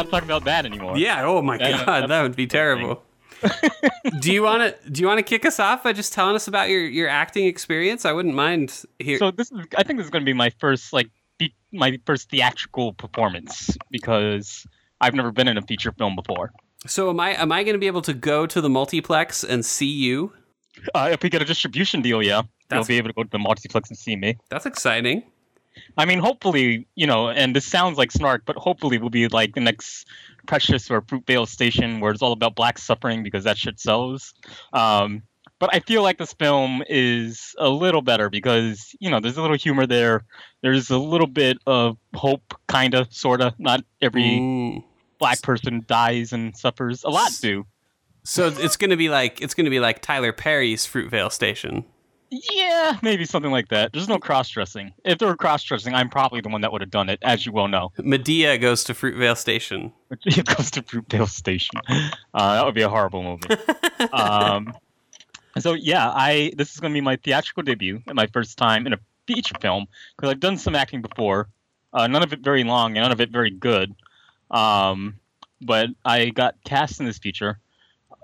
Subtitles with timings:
[0.00, 0.96] let's not talk about that anymore.
[0.98, 1.24] Yeah.
[1.24, 3.02] Oh my That- god, that would be terrible.
[4.20, 4.90] do you want to?
[4.90, 7.46] Do you want to kick us off by just telling us about your your acting
[7.46, 8.04] experience?
[8.04, 9.16] I wouldn't mind here.
[9.18, 11.08] So this is, I think this is going to be my first like
[11.38, 14.66] be, my first theatrical performance because
[15.00, 16.52] I've never been in a feature film before.
[16.86, 17.30] So am I?
[17.40, 20.32] Am I going to be able to go to the multiplex and see you?
[20.94, 23.30] Uh, if we get a distribution deal, yeah, That's- you'll be able to go to
[23.30, 24.36] the multiplex and see me.
[24.50, 25.22] That's exciting.
[26.00, 29.54] I mean, hopefully, you know, and this sounds like snark, but hopefully we'll be like
[29.54, 30.06] the next
[30.46, 34.34] Precious or Fruitvale station where it's all about black suffering because that shit sells.
[34.72, 35.22] Um,
[35.58, 39.42] but I feel like this film is a little better because, you know, there's a
[39.42, 40.24] little humor there.
[40.62, 43.52] There's a little bit of hope, kind of, sort of.
[43.58, 44.84] Not every Mm.
[45.18, 47.04] black person dies and suffers.
[47.04, 47.66] A lot do.
[48.22, 51.84] So it's going to be like it's going to be like Tyler Perry's Fruitvale Station.
[52.30, 53.92] Yeah, maybe something like that.
[53.92, 54.92] There's no cross dressing.
[55.04, 57.44] If there were cross dressing, I'm probably the one that would have done it, as
[57.44, 57.92] you well know.
[57.98, 59.92] Madea goes to Fruitvale Station.
[60.24, 61.80] It goes to Fruitvale Station.
[61.88, 63.48] Uh, that would be a horrible movie.
[64.12, 64.72] um,
[65.58, 68.86] so yeah, I this is going to be my theatrical debut and my first time
[68.86, 71.48] in a feature film because I've done some acting before.
[71.92, 73.92] Uh, none of it very long and none of it very good.
[74.52, 75.16] Um,
[75.60, 77.58] but I got cast in this feature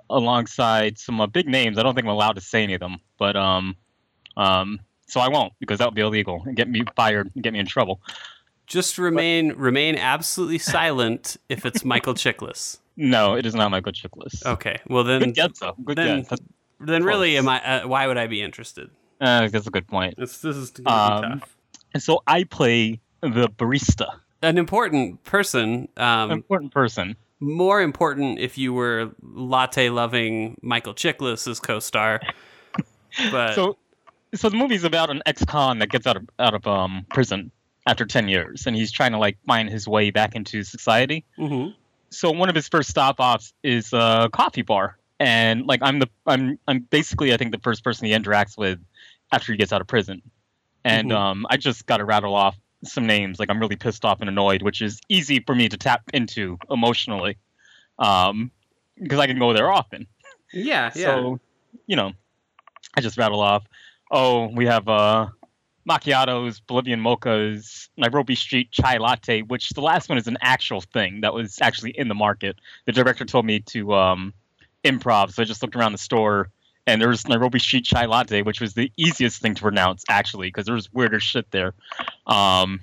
[0.09, 1.77] alongside some uh, big names.
[1.77, 3.77] I don't think I'm allowed to say any of them, but um,
[4.37, 7.53] um, so I won't because that would be illegal and get me fired and get
[7.53, 8.01] me in trouble.
[8.67, 12.79] Just remain remain absolutely silent if it's Michael Chiklis.
[12.97, 14.45] No, it is not Michael Chiklis.
[14.45, 14.79] Okay.
[14.89, 15.75] Well then Good guess though.
[15.85, 16.29] Good then- guess.
[16.31, 16.43] That's,
[16.81, 18.91] then really am I uh, why would I be interested?
[19.21, 20.15] uh, that's a good point.
[20.19, 21.57] This this is going to be Um, tough.
[21.95, 24.09] And so I play the barista,
[24.43, 27.17] An important person um, important person.
[27.41, 32.21] more important if you were latte loving Michael Chiklis as co-star.
[33.31, 33.79] But So,
[34.35, 37.51] so the movie's about an ex-con that gets out of out of um, prison
[37.87, 41.25] after ten years, and he's trying to like find his way back into society.
[41.39, 41.75] Mhm.
[42.11, 46.09] So one of his first stop offs is a coffee bar, and like I'm the
[46.27, 48.79] I'm I'm basically I think the first person he interacts with
[49.33, 50.23] after he gets out of prison,
[50.85, 51.17] and Mhm.
[51.17, 53.39] um, I just got to rattle off some names.
[53.39, 56.59] Like I'm really pissed off and annoyed, which is easy for me to tap into
[56.71, 57.37] emotionally,
[57.99, 58.51] um,
[59.03, 60.07] because I can go there often.
[60.53, 61.07] yeah, yeah.
[61.07, 61.41] So,
[61.87, 62.13] you know,
[62.97, 63.65] I just rattle off.
[64.11, 65.29] Oh, we have uh,
[65.89, 71.21] macchiatos, Bolivian mochas, Nairobi Street chai latte, which the last one is an actual thing
[71.23, 72.57] that was actually in the market.
[72.85, 74.35] The director told me to um,
[74.85, 76.51] improv, so I just looked around the store.
[76.89, 80.47] And there was Nairobi Street Chai Latte, which was the easiest thing to pronounce, actually,
[80.49, 81.75] because there was weirder shit there.
[82.29, 82.81] Um,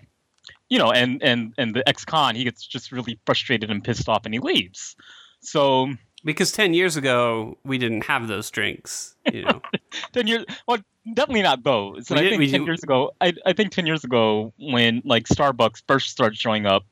[0.67, 4.25] you know, and and and the ex-con, he gets just really frustrated and pissed off,
[4.25, 4.97] and he leaves.
[5.39, 9.61] So because 10 years ago we didn't have those drinks, you know.
[10.13, 10.77] ten years well
[11.13, 13.71] definitely not those and We i think we 10 did- years ago I, I think
[13.71, 16.83] 10 years ago when like starbucks first started showing up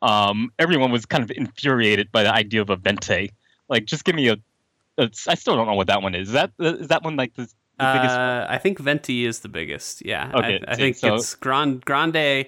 [0.00, 3.32] um, everyone was kind of infuriated by the idea of a venti
[3.68, 4.36] like just give me a,
[4.96, 7.34] a i still don't know what that one is is that is that one like
[7.34, 10.04] the, the biggest Uh, I think Venti is the biggest.
[10.04, 10.32] Yeah.
[10.34, 12.46] Okay, I, I think so- it's Grand Grande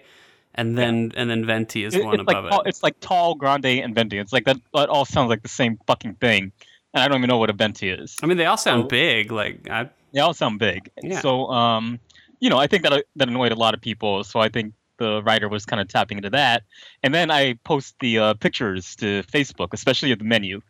[0.55, 2.69] and then and then Venti is It- one like above tall, it.
[2.69, 5.79] it's like tall grande and venti it's like that that all sounds like the same
[5.87, 6.51] fucking thing
[6.93, 8.89] and i don't even know what a venti is I mean, they all sound so-
[8.89, 9.31] big.
[9.31, 10.91] Like I, They all sound big.
[11.03, 11.21] Yeah.
[11.21, 12.01] So, um,
[12.41, 14.25] you know, I think that that annoyed a lot of people.
[14.25, 16.65] So I think the writer was kind of tapping into that.
[17.05, 20.61] And then I post the uh, pictures to Facebook, especially of the menu,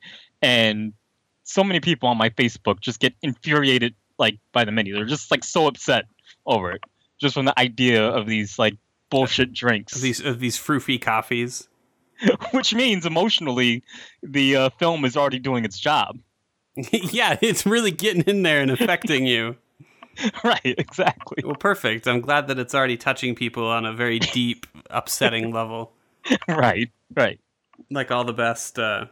[0.43, 0.93] and
[1.45, 4.95] so many people on my Facebook just get infuriated like by the menu.
[4.95, 6.05] They're just like so upset
[6.45, 6.83] over it,
[7.19, 8.77] just from the idea of these like
[9.11, 9.95] bullshit drinks.
[9.97, 11.69] of these of these froofy coffees.
[12.51, 13.83] which means emotionally,
[14.23, 16.19] the uh, film is already doing its job.
[16.93, 19.57] yeah, it's really getting in there and affecting you.
[20.45, 20.61] right?
[20.65, 21.43] Exactly.
[21.45, 22.07] Well, perfect.
[22.07, 25.93] I'm glad that it's already touching people on a very deep, upsetting level,
[26.47, 26.91] right.
[27.15, 27.41] Right.
[27.91, 29.07] like all the best, uh,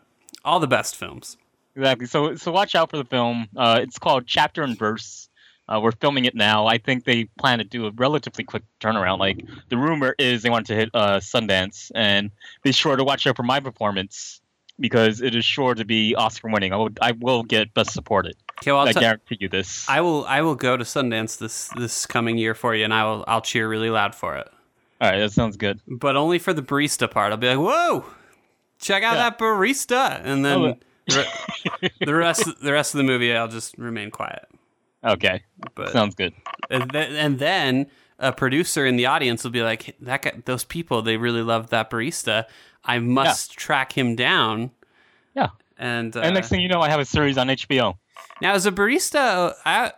[0.44, 1.38] all the best films.
[1.76, 2.06] Exactly.
[2.06, 3.48] So so watch out for the film.
[3.56, 5.27] Uh, it's called Chapter and Verse.
[5.68, 6.66] Uh, we're filming it now.
[6.66, 9.18] I think they plan to do a relatively quick turnaround.
[9.18, 12.30] Like the rumor is they want to hit uh, Sundance, and
[12.62, 14.40] be sure to watch out for my performance
[14.80, 16.72] because it is sure to be Oscar winning.
[16.72, 18.34] I will I will get Best Supported.
[18.60, 19.88] Okay, well, I'll I t- guarantee you this.
[19.88, 20.24] I will.
[20.26, 23.24] I will go to Sundance this this coming year for you, and I will.
[23.28, 24.48] I'll cheer really loud for it,
[25.00, 25.80] All right, that sounds good.
[25.86, 27.30] but only for the barista part.
[27.30, 28.04] I'll be like, "Whoa,
[28.80, 29.30] check out Yeah.
[29.30, 30.76] that barista," and then Oh,
[31.06, 31.26] the,
[31.82, 34.46] re- the rest the rest of the movie, I'll just remain quiet.
[35.04, 35.42] Okay,
[35.74, 36.32] But sounds good.
[36.70, 37.86] and then, and then
[38.18, 41.70] a producer in the audience will be like, "That guy, those people, they really love
[41.70, 42.46] that barista.
[42.84, 44.70] I must track him down."
[45.34, 45.48] Yeah.
[45.78, 47.96] And, uh, and next thing you know, I have a series on HBO.
[48.42, 49.92] now, as a barista, I,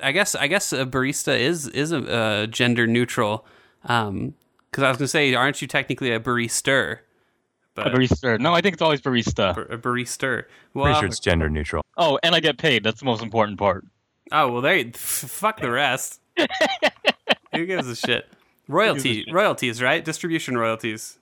[0.00, 3.44] I guess I guess a barista is is a uh, gender neutral.
[3.84, 4.34] Um,
[4.70, 6.98] because I was gonna say, aren't you technically a barista?
[7.74, 8.38] But A barista.
[8.38, 9.56] No, I think it's always barista.
[9.72, 10.44] a barista.
[10.74, 11.84] Well, Pretty sure it's gender neutral.
[11.96, 12.84] Oh, and I get paid.
[12.84, 13.84] That's the most important part.
[14.32, 14.76] Oh well, there.
[14.76, 16.20] You, f- fuck the rest.
[17.54, 18.26] Who gives a shit?
[18.68, 19.34] Royalty, shit?
[19.34, 20.04] royalties, right?
[20.04, 21.18] Distribution royalties.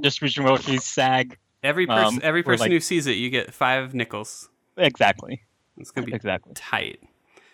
[0.00, 1.38] Distribution royalties, SAG.
[1.62, 4.48] Every person, Um, every person like- who sees it, you get five nickels.
[4.76, 5.42] Exactly.
[5.78, 6.52] It's gonna be Exactly.
[6.54, 7.00] tight.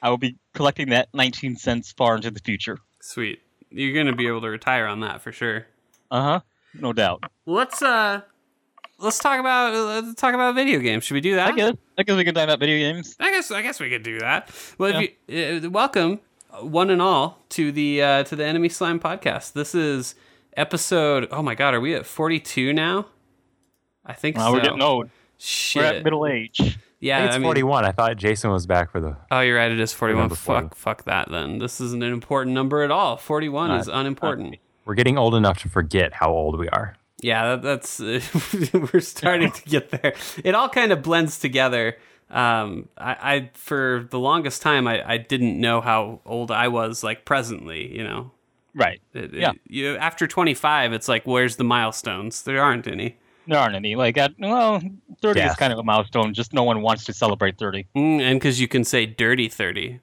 [0.02, 2.78] I will be collecting that 19 cents far into the future.
[3.00, 3.40] Sweet.
[3.70, 5.66] You're gonna be able to retire on that for sure.
[6.10, 6.40] Uh huh.
[6.74, 7.24] No doubt.
[7.46, 8.22] Let's uh,
[9.02, 11.04] let's talk about let's talk about video games.
[11.04, 11.52] Should we do that?
[11.52, 11.75] I guess.
[11.99, 13.14] I guess we can talk about video games.
[13.20, 14.50] I guess I guess we could do that.
[14.78, 16.20] Well, if you, uh, welcome
[16.52, 19.52] uh, one and all to the uh, to the Enemy Slime podcast.
[19.52, 20.14] This is
[20.56, 21.28] episode.
[21.31, 23.06] Oh my god, are we at forty two now?
[24.04, 24.52] I think Uh, so.
[24.52, 25.10] we're getting old.
[25.38, 25.82] Shit.
[25.82, 26.78] We're at middle age.
[27.00, 27.84] yeah, I think it's I mean, 41.
[27.84, 29.16] I thought Jason was back for the.
[29.32, 29.70] oh, you're right.
[29.72, 30.22] It is forty one.
[30.25, 30.69] Number 40.
[30.69, 31.31] Fuck, fuck that.
[31.31, 33.16] Then this isn't an important number at all.
[33.16, 34.56] Forty one Not- is unimportant.
[34.84, 36.96] We're getting old enough to forget how old we are.
[37.22, 38.00] Yeah, that, that's
[38.92, 40.14] we're starting to get there.
[40.44, 41.96] It all kind of blends together.
[42.30, 47.02] Um, I, I for the longest time I, I didn't know how old I was
[47.04, 47.94] like presently.
[47.96, 48.30] You know,
[48.74, 49.00] Right.
[49.14, 49.52] It- it- Yeah.
[49.69, 52.42] you after twenty five, it's like where's the milestones?
[52.42, 53.16] There aren't any.
[53.46, 53.96] There aren't any.
[53.96, 54.80] Like, at, well,
[55.20, 56.32] 30 is kind of a milestone.
[56.32, 57.86] Just no one wants to celebrate 30.
[57.96, 59.98] Mm, and because you can say dirty thirty,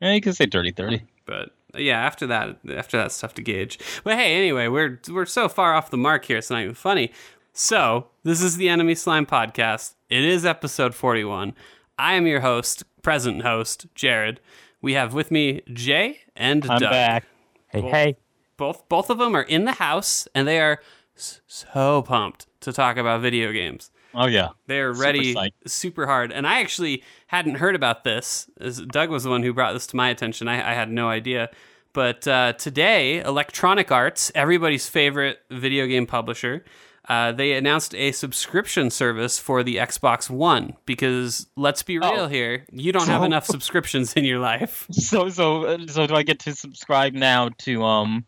[0.00, 1.02] Yeah, you can say dirty 30.
[1.26, 3.78] but yeah, after that, after that stuff to gauge.
[4.04, 7.12] But hey, anyway, we're we're so far off the mark here, it's not even funny.
[7.52, 9.94] So this is the Enemy Slime podcast.
[10.08, 11.54] It is episode forty one.
[11.98, 14.40] I am your host, present host, Jared.
[14.80, 16.90] We have with me Jay and I'm Doug.
[16.90, 17.24] back.
[17.68, 18.16] Hey, hey.
[18.56, 20.80] Both both of them are in the house, and they are
[21.14, 23.90] so pumped to talk about video games.
[24.14, 24.48] Oh, yeah.
[24.66, 25.52] They're ready psyched.
[25.66, 26.32] super hard.
[26.32, 28.48] And I actually hadn't heard about this.
[28.90, 30.48] Doug was the one who brought this to my attention.
[30.48, 31.50] I, I had no idea.
[31.92, 36.64] But uh, today, Electronic Arts, everybody's favorite video game publisher,
[37.08, 40.74] uh, they announced a subscription service for the Xbox One.
[40.86, 42.26] Because let's be real Oh.
[42.28, 44.86] here, you don't have enough subscriptions in your life.
[44.92, 48.24] So, so, so do I get to subscribe now to, um,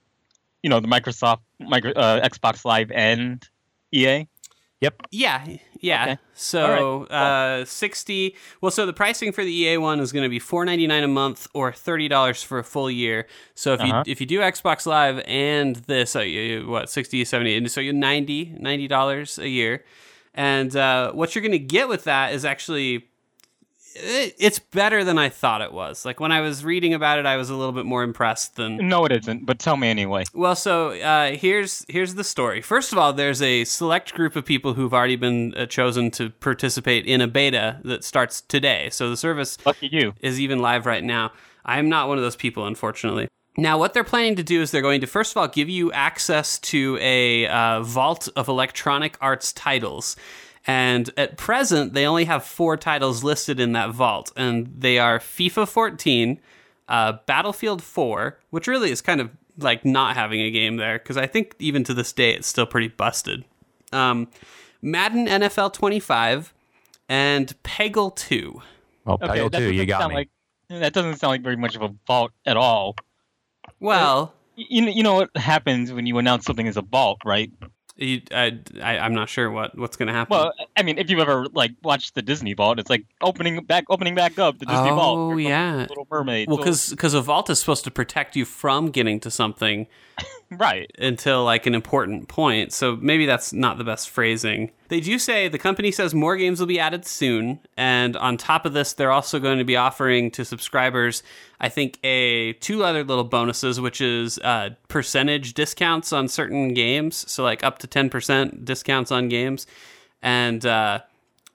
[0.63, 3.47] you know, the Microsoft, micro, uh, Xbox Live and
[3.93, 4.25] E
[4.83, 4.89] EA?
[5.11, 5.47] Yeah,
[5.81, 6.03] yeah.
[6.05, 6.19] Okay.
[6.35, 8.35] So uh, sixty.
[8.61, 11.03] Well, so the pricing for the EA one is going to be four ninety nine
[11.03, 13.27] a month or thirty dollars for a full year.
[13.55, 14.03] So if Uh-huh.
[14.07, 17.81] you if you do Xbox Live and this, uh, you, what 60 70 and so
[17.81, 19.85] you 90 90 dollars a year,
[20.35, 23.07] and uh, what you're going to get with that is actually.
[23.95, 26.05] It- It's better than I thought it was.
[26.05, 28.77] Like when I was reading about it, I was a little bit more impressed than
[28.89, 29.47] No, it isn't.
[29.47, 30.25] But tell me anyway.
[30.35, 32.61] well, so uh, here's here's the story.
[32.63, 36.31] First of all, there's a select group of people who've already been uh, chosen to
[36.31, 38.89] participate in a beta that starts today.
[38.91, 40.15] So the service Lucky you.
[40.21, 41.33] is even live right now.
[41.65, 43.29] I am not one of those people, unfortunately.
[43.57, 45.93] Now, what they're planning to do is they're going to first of all give you
[45.93, 50.17] access to a uh, vault of Electronic Arts titles.
[50.71, 55.19] And at present, they only have four titles listed in that vault, and they are
[55.19, 56.39] FIFA 14,
[56.89, 61.17] uh, Battlefield 4, which really is kind of like not having a game there, because
[61.17, 63.45] I think even to this day it's still pretty busted.
[63.91, 64.29] Um,
[64.81, 66.55] Madden NFL 25,
[67.09, 68.63] and Peggle 2.
[69.05, 70.15] Well, Okay, Peggle that 2, you doesn't got sound me.
[70.15, 70.29] Like,
[70.69, 72.95] that doesn't sound like very much of a vault at all.
[73.81, 77.51] Well, You you know what happens when you announce something as a vault, right?
[78.01, 80.35] You, I, I, I'm not sure what, what's going to happen.
[80.37, 83.85] Well, I mean, if you've ever like watched the Disney Vault, it's like opening back,
[83.91, 85.19] opening back up the Disney Vault.
[85.35, 85.87] oh yeah.
[85.89, 86.49] Little Mermaid.
[86.49, 89.87] Well, So- because a vault is supposed to protect you from getting to something
[90.51, 90.91] right.
[90.99, 92.73] until like an important point.
[92.73, 94.71] So maybe that's not the best phrasing.
[94.89, 98.67] They do say the company says more games will be added soon, and on top
[98.67, 101.23] of this, they're also going to be offering to subscribers,
[101.61, 107.31] I think, a two other little bonuses, which is uh, percentage discounts on certain games,
[107.31, 109.67] so like up to ten percent discounts on games,
[110.23, 110.65] and.
[110.67, 111.01] Uh,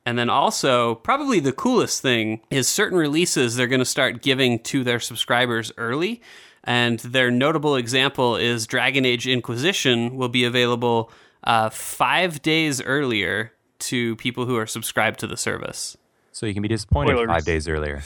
[0.05, 4.59] and then also, probably the coolest thing is certain releases they're going to start giving
[4.59, 6.21] to their subscribers early.
[6.63, 11.11] And their notable example is Dragon Age Inquisition will be available
[11.43, 15.97] uh, five days earlier to people who are subscribed to the service.
[16.31, 17.27] So you can be disappointed Spoilers.
[17.27, 18.03] five days earlier.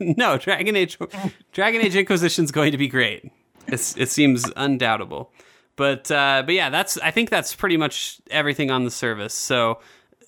[0.16, 0.98] no, Dragon Age
[1.52, 3.30] Dragon Age Inquisition is going to be great.
[3.66, 5.30] It's, it seems undoubtable.
[5.76, 9.34] But uh, but yeah, that's I think that's pretty much everything on the service.
[9.34, 9.80] So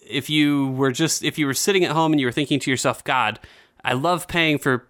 [0.08, 2.70] if you were just if you were sitting at home and you were thinking to
[2.70, 3.38] yourself, God,
[3.84, 4.86] I love paying for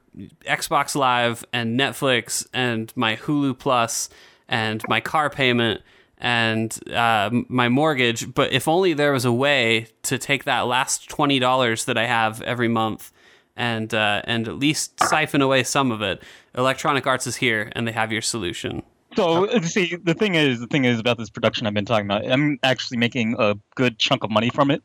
[0.46, 4.08] Xbox Live and Netflix and my Hulu Plus
[4.48, 5.82] and my car payment
[6.18, 11.10] and uh, my mortgage, but if only there was a way to take that last
[11.10, 13.12] twenty dollars that I have every month
[13.56, 16.22] and uh, and at least siphon away some of it.
[16.54, 18.82] Electronic Arts is here, and they have your solution.
[19.16, 22.30] So see, the thing is, the thing is about this production I've been talking about.
[22.30, 24.82] I'm actually making a good chunk of money from it,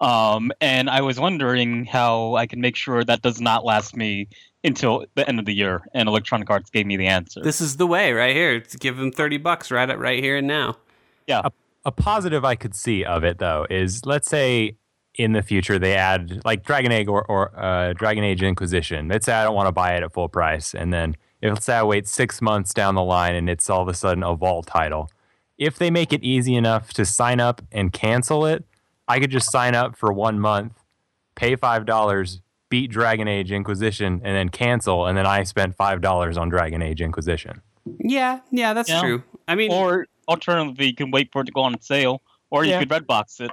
[0.00, 4.28] um, and I was wondering how I can make sure that does not last me
[4.64, 5.82] until the end of the year.
[5.94, 7.40] And Electronic Arts gave me the answer.
[7.40, 8.60] This is the way right here.
[8.60, 10.76] To give them thirty bucks right at right here and now.
[11.26, 11.42] yeah,
[11.84, 14.76] A positive I could see of it though is let's say
[15.14, 19.08] in the future they add like Dragon Age or, or uh, Dragon Age Inquisition.
[19.08, 21.66] Let's say I don't want to buy it at full price, and then if let's
[21.66, 24.34] say I wait six months down the line and it's all of a sudden a
[24.34, 25.10] vault title.
[25.58, 28.64] If they make it easy enough to sign up and cancel it,
[29.06, 30.72] I could just sign up for one month,
[31.34, 36.00] pay five dollars, beat Dragon Age Inquisition, and then cancel, and then I spent five
[36.00, 37.60] dollars on Dragon Age Inquisition.
[37.98, 39.00] Yeah, yeah, that's Yeah.
[39.00, 39.22] true.
[39.46, 42.70] I mean, or alternatively, you can wait for it to go on sale, or you
[42.70, 42.78] Yeah.
[42.78, 43.50] could redbox it.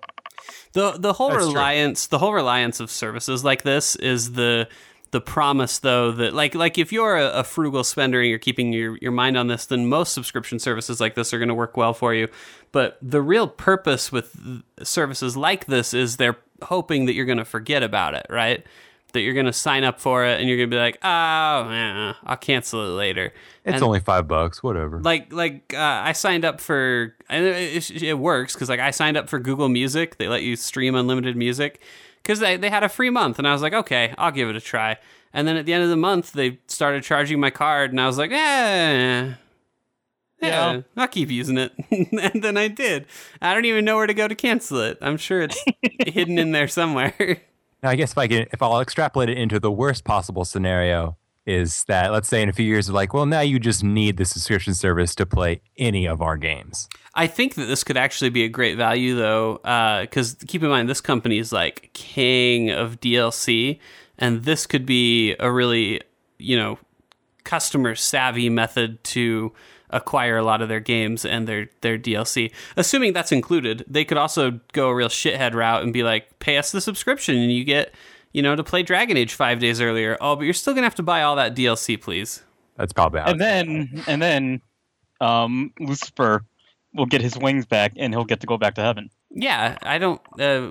[0.74, 1.54] The the whole That's true.
[1.54, 4.68] reliance the whole reliance of services like this is the
[5.12, 8.72] the promise though that like like if you're a, a frugal spender and you're keeping
[8.74, 11.76] your, your mind on this then most subscription services like this are going to work
[11.78, 12.28] well for you
[12.72, 14.36] but the real purpose with
[14.84, 18.66] services like this is they're hoping that you're going to forget about it right
[19.14, 21.08] that you're going to sign up for it and you're going to be like oh
[22.26, 23.34] i'll cancel it later
[23.66, 25.00] It's And- only five bucks, whatever.
[25.00, 28.92] like like uh, I signed up for and it, it, it works because like I
[28.92, 30.18] signed up for Google Music.
[30.18, 31.82] They let you stream unlimited music
[32.24, 34.56] because they they had a free month, and I was like, okay, I'll give it
[34.56, 34.98] a try.
[35.34, 38.08] And then at the end of the month, they started charging my card, and I
[38.08, 38.36] was like, eh.
[38.36, 39.36] Yeah,
[40.42, 40.82] Yeah.
[40.96, 41.74] I'll keep using it.
[42.34, 43.06] and then I did.
[43.42, 44.98] I don't even know where to go to cancel it.
[45.02, 45.62] I'm sure it's
[46.08, 47.42] hidden in there somewhere.
[47.82, 51.16] Now, I guess if I can, if I'll extrapolate it into the worst possible scenario,
[51.46, 54.26] is that let's say in a few years, like, well, now you just need the
[54.26, 56.88] subscription service to play any of our games.
[57.16, 60.70] I think that this could actually be a great value, though, uh, because keep in
[60.70, 63.80] mind this company is like king of DLC,
[64.18, 66.02] and this could be a really,
[66.38, 66.78] you know,
[67.44, 69.52] customer savvy method to
[69.90, 72.52] acquire a lot of their games and their their DLC.
[72.78, 76.58] Assuming that's included, they could also go a real shithead route and be like, pay
[76.58, 77.94] us the subscription, and you get,
[78.32, 80.18] you know, to play Dragon Age five days earlier.
[80.22, 82.44] Oh, but you're still gonna have to buy all that DLC, please.
[82.78, 83.28] That's probably how.
[83.28, 84.62] and then and then
[85.22, 86.46] um, Lucifer
[86.94, 89.10] will get his wings back, and he'll get to go back to heaven.
[89.32, 90.22] Yeah, I don't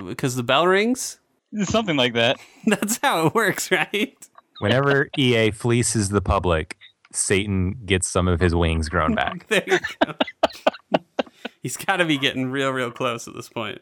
[0.07, 1.21] because the bell rings.
[1.63, 2.39] Something like that.
[2.67, 4.17] That's how it works, right?
[4.61, 6.77] Whenever EA fleeces the public,
[7.13, 9.47] Satan gets some of his wings grown back.
[9.49, 10.15] There you go.
[11.63, 13.81] He's got to be getting real, real close at this point.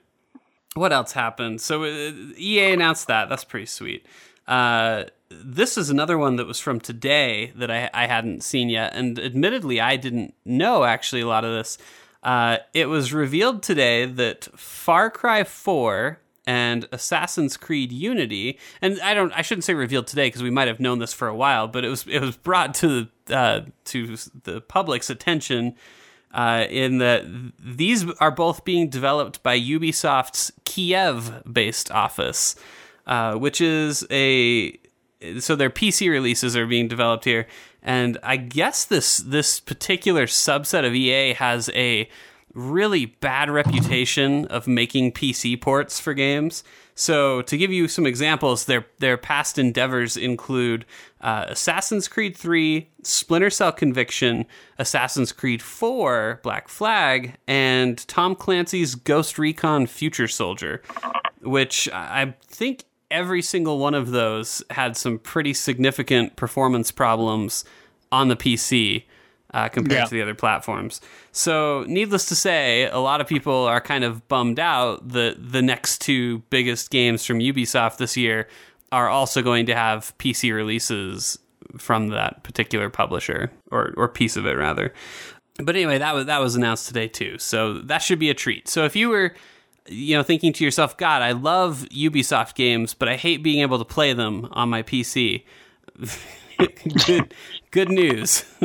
[0.76, 1.62] What else happened?
[1.62, 3.30] So uh, EA announced that.
[3.30, 4.04] That's pretty sweet.
[4.46, 8.92] Uh, this is another one that was from today that I, I hadn't seen yet,
[8.94, 11.78] and admittedly, I didn't know actually a lot of this.
[12.22, 19.14] Uh, it was revealed today that Far Cry 4 and Assassin's Creed Unity, and I
[19.14, 21.66] don't, I shouldn't say revealed today because we might have known this for a while,
[21.68, 25.74] but it was it was brought to uh, to the public's attention
[26.32, 27.24] uh, in that
[27.58, 32.56] these are both being developed by Ubisoft's Kiev-based office,
[33.06, 34.78] uh, which is a
[35.38, 37.46] so their PC releases are being developed here,
[37.82, 42.08] and I guess this this particular subset of EA has a
[42.52, 46.64] really bad reputation of making PC ports for games.
[46.98, 50.86] So to give you some examples, their their past endeavors include
[51.20, 54.46] uh, Assassin's Creed 3, Splinter Cell Conviction,
[54.78, 60.82] Assassin's Creed 4, Black Flag, and Tom Clancy's Ghost Recon Future Soldier,
[61.42, 67.66] which I think every single one of those had some pretty significant performance problems
[68.10, 69.04] on the PC
[69.56, 70.04] uh, compared Yeah.
[70.04, 71.00] to the other platforms.
[71.32, 75.62] So, needless to say, a lot of people are kind of bummed out that the
[75.62, 78.48] next two biggest games from Ubisoft this year
[78.92, 81.38] are also going to have PC releases
[81.78, 84.92] from that particular publisher or or piece of it rather.
[85.58, 87.38] But anyway, that was that was announced today too.
[87.38, 88.68] So that should be a treat.
[88.68, 89.34] So if you were
[89.88, 93.78] you know thinking to yourself, god, I love Ubisoft games, but I hate being able
[93.78, 95.44] to play them on my PC.
[97.06, 97.34] good
[97.70, 98.44] good news.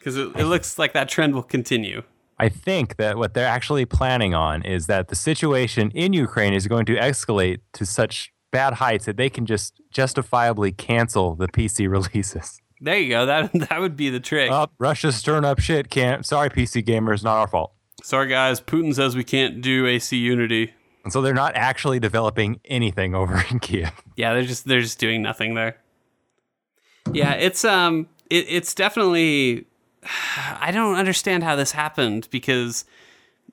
[0.00, 2.02] Cuz it, it looks like that trend will continue.
[2.38, 6.66] I think that what they're actually planning on is that the situation in Ukraine is
[6.66, 11.88] going to escalate to such bad heights that they can just justifiably cancel the PC
[11.96, 12.60] releases.
[12.80, 13.26] There you go.
[13.26, 14.50] That that would be the trick.
[14.50, 15.90] Oh, Russia's stirring up shit.
[15.90, 16.24] Can't.
[16.24, 17.72] Sorry, PC gamers, not our fault.
[18.02, 20.72] Sorry guys, Putin says we can't do AC Unity.
[21.04, 23.92] And so they're not actually developing anything over in Kiev.
[24.16, 25.76] Yeah, they're just they're just doing nothing there.
[27.12, 29.66] Yeah, it's um it, it's definitely
[30.60, 32.84] I don't understand how this happened because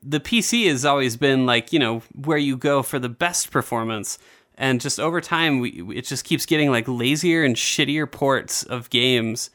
[0.03, 4.19] the PC has always been like, you know, where you go for the best performance
[4.55, 8.89] and just over time we it just keeps getting like lazier and shittier ports of
[8.89, 9.49] games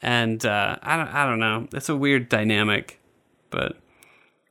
[0.00, 1.68] and uh, I don't I don't know.
[1.72, 3.00] It's a weird dynamic,
[3.50, 3.76] but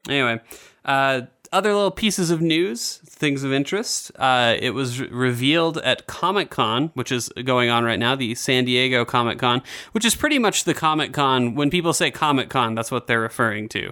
[0.08, 0.42] anyway.
[0.86, 1.22] Uh,
[1.54, 4.12] other little pieces of news, things of interest.
[4.18, 8.36] Uh, it was re- revealed at Comic Con, which is going on right now, the
[8.36, 11.56] San Diego Comic Con, which is pretty much the Comic Con.
[11.56, 13.92] When people say Comic Con, that's what they're referring to.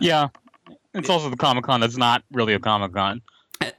[0.00, 0.28] Yeah,
[0.94, 3.22] it's also the Comic Con that's not really a Comic Con.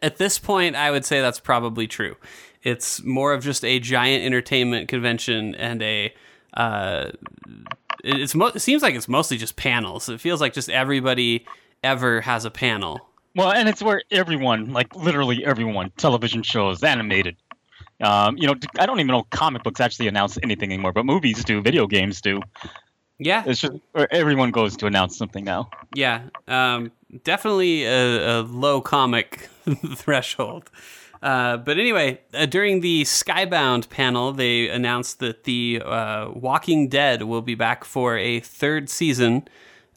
[0.01, 2.15] At this point, I would say that's probably true.
[2.61, 6.13] It's more of just a giant entertainment convention and a.
[6.53, 7.11] Uh,
[8.03, 10.07] it- it's mo- it seems like it's mostly just panels.
[10.09, 11.45] It feels like just everybody
[11.83, 12.99] ever has a panel.
[13.35, 17.37] Well, and it's where everyone, like literally everyone, television shows, animated.
[18.01, 21.43] Um, you know, I don't even know comic books actually announce anything anymore, but movies
[21.43, 22.41] do, video games do.
[23.19, 25.69] Yeah, It's just where everyone goes to announce something now.
[25.93, 26.91] Yeah, um,
[27.23, 29.47] definitely a, a low comic
[29.95, 30.71] threshold.
[31.21, 37.23] Uh, but anyway, uh, during the Skybound panel, they announced that the uh, Walking Dead
[37.23, 39.47] will be back for a third season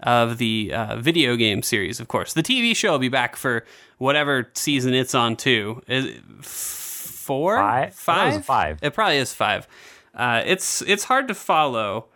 [0.01, 2.01] of the uh, video game series.
[2.01, 3.65] Of course, the TV show will be back for
[3.99, 5.83] whatever season it's on too.
[5.87, 7.89] Is it four, Five?
[7.89, 8.79] I thought it was five.
[8.83, 9.67] It probably is five.
[10.15, 12.07] Uh, it's it's hard to follow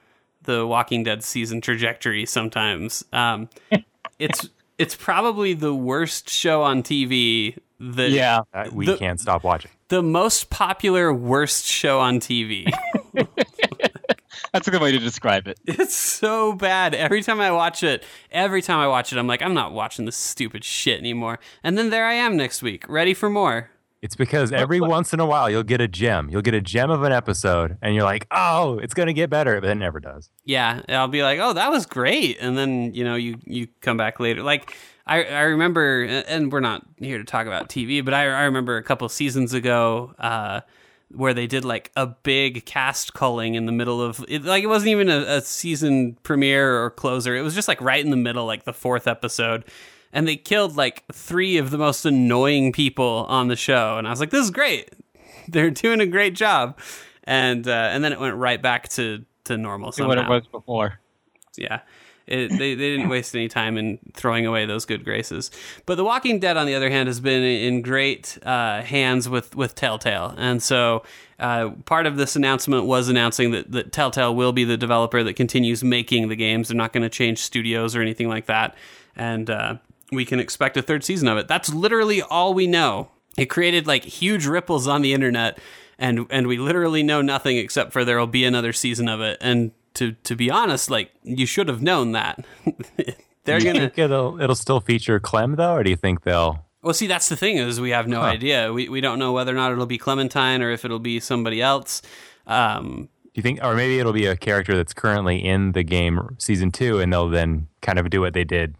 [0.42, 3.04] the Walking Dead season trajectory sometimes.
[3.12, 3.48] Um,
[4.18, 7.56] it's it's probably the worst show on TV.
[7.80, 9.70] The Yeah, Uh, we The- can't stop watching.
[9.88, 12.66] the most popular worst show on TV.
[14.52, 15.58] that's a good way to describe it.
[15.66, 16.94] it's so bad.
[16.94, 20.04] Every time I watch it, every time I watch it, I'm like, I'm not watching
[20.04, 21.38] this stupid shit anymore.
[21.62, 23.70] And then there I am next week, ready for more.
[24.00, 26.28] It's because every once in a while you'll get a gem.
[26.30, 29.60] You'll get a gem of an episode, and you're like, "Oh, it's gonna get better,"
[29.60, 30.30] but it never does.
[30.44, 33.96] Yeah, I'll be like, "Oh, that was great," and then you know, you you come
[33.96, 34.44] back later.
[34.44, 34.72] Like
[35.04, 38.76] I I remember, and we're not here to talk about TV, but I I remember
[38.76, 40.14] a couple seasons ago.
[40.16, 40.60] Uh,
[41.10, 44.66] where they did like a big cast culling in the middle of it, like it
[44.66, 47.34] wasn't even a, a season premiere or closer.
[47.34, 49.64] It was just like right in the middle, like the fourth episode,
[50.12, 53.96] and they killed like three of the most annoying people on the show.
[53.98, 54.90] And I was like, "This is great.
[55.48, 56.78] They're doing a great job."
[57.24, 59.92] And uh, and then it went right back to to normal.
[59.92, 61.00] See what it was before.
[61.56, 61.80] yeah.
[62.28, 65.50] It, they, they didn't waste any time in throwing away those good graces.
[65.86, 69.56] But The Walking Dead, on the other hand, has been in great uh, hands with,
[69.56, 70.34] with Telltale.
[70.36, 71.02] And so
[71.38, 75.34] uh, part of this announcement was announcing that, that Telltale will be the developer that
[75.34, 76.68] continues making the games.
[76.68, 78.76] They're not going to change studios or anything like that.
[79.16, 79.76] And uh,
[80.12, 81.48] we can expect a third season of it.
[81.48, 83.10] That's literally all we know.
[83.36, 85.58] It created like huge ripples on the internet.
[85.98, 89.38] And, and we literally know nothing except for there will be another season of it.
[89.40, 92.44] And to to be honest, like you should have known that.
[93.44, 93.90] They're gonna.
[93.96, 96.64] it'll it'll still feature Clem though, or do you think they'll?
[96.82, 98.72] Well, see, that's the thing is we have no idea.
[98.72, 101.60] We we don't know whether or not it'll be Clementine or if it'll be somebody
[101.60, 102.02] else.
[102.46, 106.20] Um, Do you think, or maybe it'll be a character that's currently in the game
[106.38, 108.74] season two, and they'll then kind of do what they did.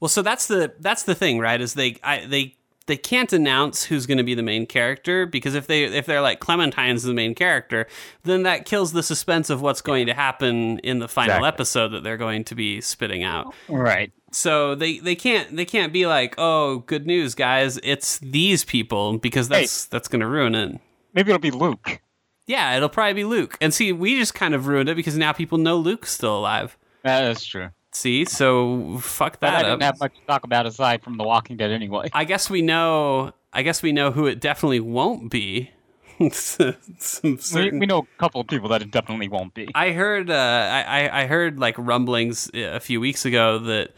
[0.00, 1.60] well, so that's the that's the thing, right?
[1.60, 2.55] Is they I, they
[2.86, 6.20] they can't announce who's going to be the main character because if they if they're
[6.20, 7.86] like Clementine's the main character,
[8.22, 11.48] then that kills the suspense of what's going to happen in the final Exactly.
[11.48, 13.54] episode that they're going to be spitting out.
[13.68, 14.12] Right.
[14.32, 19.18] So they, they can't they can't be like, oh, good news, guys, it's these people
[19.18, 20.80] because that's that's going to ruin it.
[21.14, 22.00] Maybe it'll be Luke.
[22.46, 23.56] Yeah, it'll probably be Luke.
[23.60, 26.76] And see, we just kind of ruined it because now people know Luke's still alive.
[27.02, 27.70] That is true.
[27.96, 29.82] See, so fuck But I that didn't up.
[29.82, 32.10] have much to talk about aside from The Walking Dead anyway.
[32.12, 33.32] I guess we know.
[33.52, 35.70] I guess we know who it definitely won't be.
[36.32, 36.74] Some
[37.22, 39.68] We, certain- we know a couple of people that it definitely won't be.
[39.74, 40.30] I heard.
[40.30, 43.90] Uh, I I I heard like rumblings a few weeks ago that.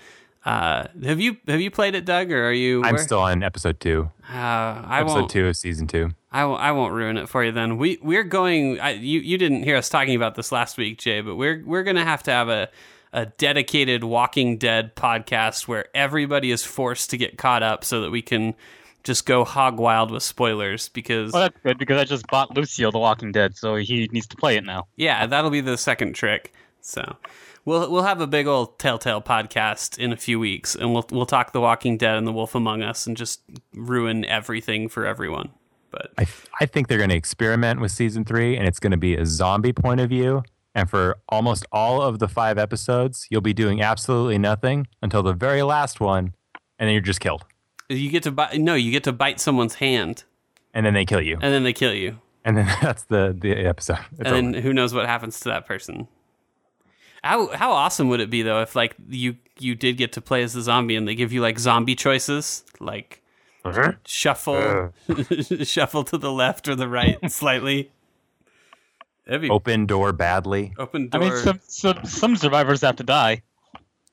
[0.45, 2.83] Uh, have you have you played it, Doug, or are you?
[2.85, 5.31] I'm where- still on episode two, Uh, I episode won't.
[5.31, 6.11] two of season two.
[6.33, 7.77] I I won't ruin it for you then.
[7.77, 8.81] We we're going.
[8.81, 11.83] I, you you didn't hear us talking about this last week, Jay, but we're we're
[11.83, 12.69] gonna have to have a
[13.13, 18.11] a dedicated Walking Dead podcast where everybody is forced to get caught up so that
[18.11, 18.55] we can
[19.05, 22.91] just go hog wild with spoilers because Well, that's good because I just bought Lucio
[22.91, 24.87] The Walking Dead, so he needs to play it now.
[24.97, 26.53] yeah, that'll be the second trick.
[26.81, 27.17] So
[27.65, 31.27] we'll we'll have a big old Telltale podcast in a few weeks, and we'll we'll
[31.27, 33.41] talk The Walking Dead and The Wolf Among Us, and just
[33.75, 35.51] ruin everything for everyone.
[35.91, 38.91] But I th- I think they're going to experiment with season three, and it's going
[38.91, 40.43] to be a zombie point of view.
[40.79, 45.33] And for almost all of the five episodes, you'll be doing absolutely nothing until the
[45.33, 46.35] very last one,
[46.79, 47.45] and then you're just killed,
[47.89, 48.61] you get to bite.
[48.61, 50.23] No, you get to bite someone's hand,
[50.73, 52.21] and then they kill you, and then they kill you.
[52.45, 53.99] and then that's the the episode.
[54.13, 54.35] It's and over.
[54.37, 56.07] then who knows what happens to that person.
[57.25, 60.45] How how awesome would it be though if like you you did get to play
[60.45, 63.21] as the zombie and they give you like zombie choices like
[63.65, 63.95] uh-huh.
[64.07, 65.25] shuffle uh.
[65.65, 67.91] shuffle to the left or the right slightly.
[69.29, 70.73] That'd be Open door badly.
[70.79, 71.23] open door.
[71.23, 73.43] I mean, some, some some survivors have to die.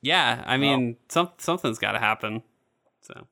[0.02, 2.44] Yeah, I mean, some something's got to happen.
[3.02, 3.26] So,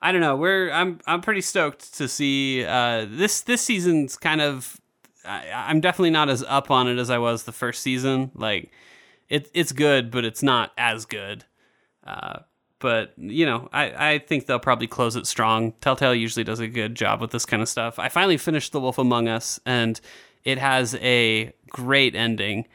[0.00, 0.34] I don't know.
[0.34, 4.80] We're I'm I'm pretty stoked to see uh, this this season's kind of.
[5.26, 8.30] I, I'm definitely not as up on it as I was the first season.
[8.34, 8.72] Like,
[9.28, 11.44] it it's good, but it's not as good.
[12.02, 12.40] Uh,
[12.78, 15.72] but you know, I I think they'll probably close it strong.
[15.82, 17.98] Telltale usually does a good job with this kind of stuff.
[17.98, 20.00] I finally finished The Wolf Among Us, and
[20.46, 22.66] it has a great ending.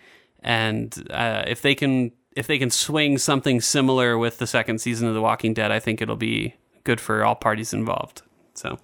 [0.43, 5.07] And uh, if they can if they can swing something similar with the second season
[5.07, 8.21] of The Walking Dead, I think it'll be good for all parties involved.
[8.53, 8.77] So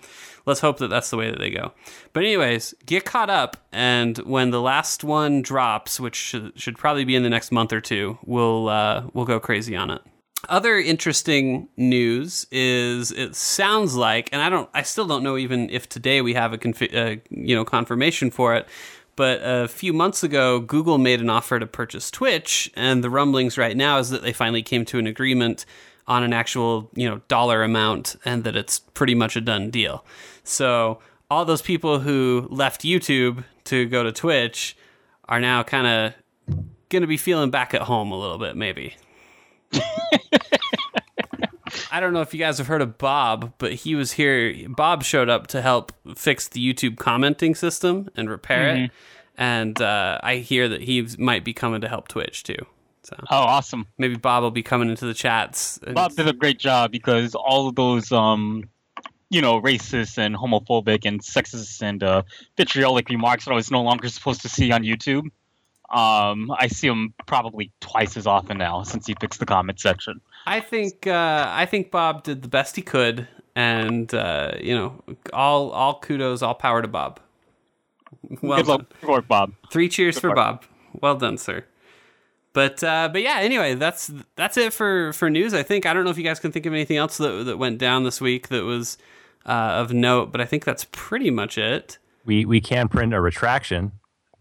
[0.46, 1.74] let's hope that that's the way that they go.
[2.14, 7.06] But anyways, get caught up, and when the last one drops, which should, should probably
[7.06, 10.02] be in the next month or two, we'll uh, we'll go crazy on it.
[10.48, 15.70] Other interesting news is it sounds like, and I don't, I still don't know even
[15.70, 18.68] if today we have a confi- uh, you know confirmation for it.
[19.18, 23.58] But a few months ago, Google made an offer to purchase Twitch, and the rumblings
[23.58, 25.66] right now is that they finally came to an agreement
[26.08, 30.06] on an actual, you know, dollar amount, and that it's pretty much a done deal.
[30.44, 34.78] So all those people who left YouTube to go to Twitch
[35.28, 36.58] are now kind of
[36.90, 38.96] going to be feeling back at home a little bit, maybe.
[41.92, 44.54] I don't know if you guys have heard of Bob, but he was here.
[44.70, 48.92] Bob showed up to help fix the YouTube commenting system and repair it.
[49.38, 52.58] And uh, I hear that he might be coming to help Twitch too.
[53.04, 53.88] So Oh, awesome!
[53.98, 55.80] maybe Bob will be coming into the chats.
[55.94, 58.68] Bob did a great job because all of those, um,
[59.30, 62.24] you know, racist and homophobic and sexist and uh,
[62.58, 65.30] vitriolic remarks that I was no longer supposed to see on YouTube.
[65.90, 70.20] Um, I see them probably twice as often now since he fixed the comment section.
[70.48, 75.04] I think uh, I think Bob did the best he could, and uh, you know,
[75.34, 77.20] all all kudos, all power to Bob.
[78.42, 78.78] Well Good done.
[78.78, 79.54] luck, good work, Bob.
[79.70, 80.38] Three cheers for work.
[80.38, 80.64] Bob.
[81.02, 81.66] Well done, sir.
[82.54, 85.54] But uh, but yeah, anyway, that's that's it for for news.
[85.54, 87.58] I think I don't know if you guys can think of anything else that that
[87.58, 88.98] went down this week that was
[89.46, 91.98] uh, of note, but I think that's pretty much it.
[92.26, 93.92] We we can print a retraction.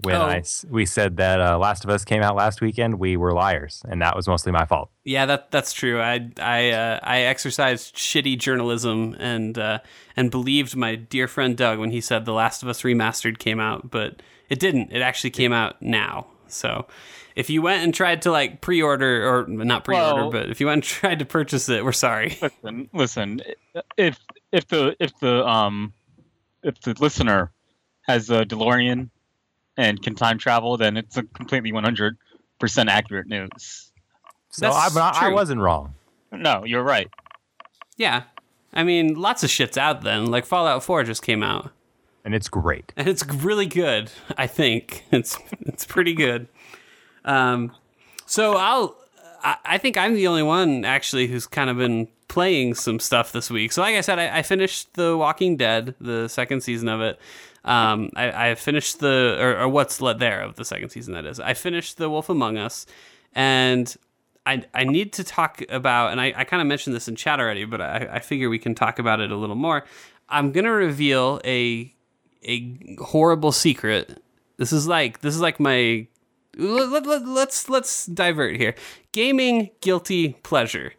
[0.03, 0.23] When Oh.
[0.27, 3.33] I s we said that uh, Last of Us came out last weekend, we were
[3.33, 4.91] liars, and that was mostly my fault.
[5.05, 6.01] Yeah, that that's true.
[6.03, 9.79] I I uh, I exercised shitty journalism and uh,
[10.17, 13.59] and believed my dear friend Doug when he said The Last of Us remastered came
[13.59, 14.93] out, but it didn't.
[14.93, 16.27] It actually came out now.
[16.49, 16.87] So
[17.35, 20.67] if you went and tried to like pre-order or not pre-order, Well- but if you
[20.67, 22.37] went and tried to purchase it, we're sorry.
[22.43, 23.41] Listen, listen.
[23.97, 24.19] If
[24.53, 25.95] if the if the um
[26.63, 27.51] if the listener
[28.03, 29.09] has a DeLorean
[29.77, 32.17] and can time travel, then it's a completely one hundred
[32.59, 33.91] percent accurate news.
[34.51, 35.95] So That's I, I, I wasn't wrong.
[36.33, 37.09] No, you're right.
[37.97, 38.25] Yeah.
[38.73, 40.27] I mean, lots of shit's out then.
[40.27, 41.71] Like Fallout 4 just came out.
[42.25, 42.93] and it's great.
[42.97, 44.11] and it's really good.
[44.37, 46.49] I think it's it's pretty good.
[47.25, 47.73] Um,
[48.27, 48.97] so I'll
[49.43, 53.33] I, I think I'm the only one actually who's kind of been playing some stuff
[53.33, 53.73] this week.
[53.73, 57.19] So like I said, I, I finished The Walking Dead, the second season of it.
[57.67, 61.15] Um, I, I finished the or, or what's left there of the second season.
[61.15, 62.87] That is, I finished The Wolf Among Us,
[63.35, 63.95] and
[64.47, 67.41] I, I need to talk about, and I, I kind of mentioned this in chat
[67.41, 69.85] already, but I, I figure we can talk about it a little more.
[70.29, 71.93] I'm gonna reveal a
[72.45, 74.23] a horrible secret.
[74.57, 76.07] This is like this is like my
[76.57, 78.75] let, let, let, let's let's divert here.
[79.13, 80.93] Gaming guilty pleasure.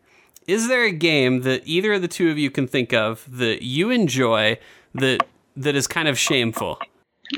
[0.47, 3.63] Is there a game that either of the two of you can think of that
[3.63, 4.57] you enjoy
[4.93, 5.25] that
[5.57, 6.79] that is kind of shameful?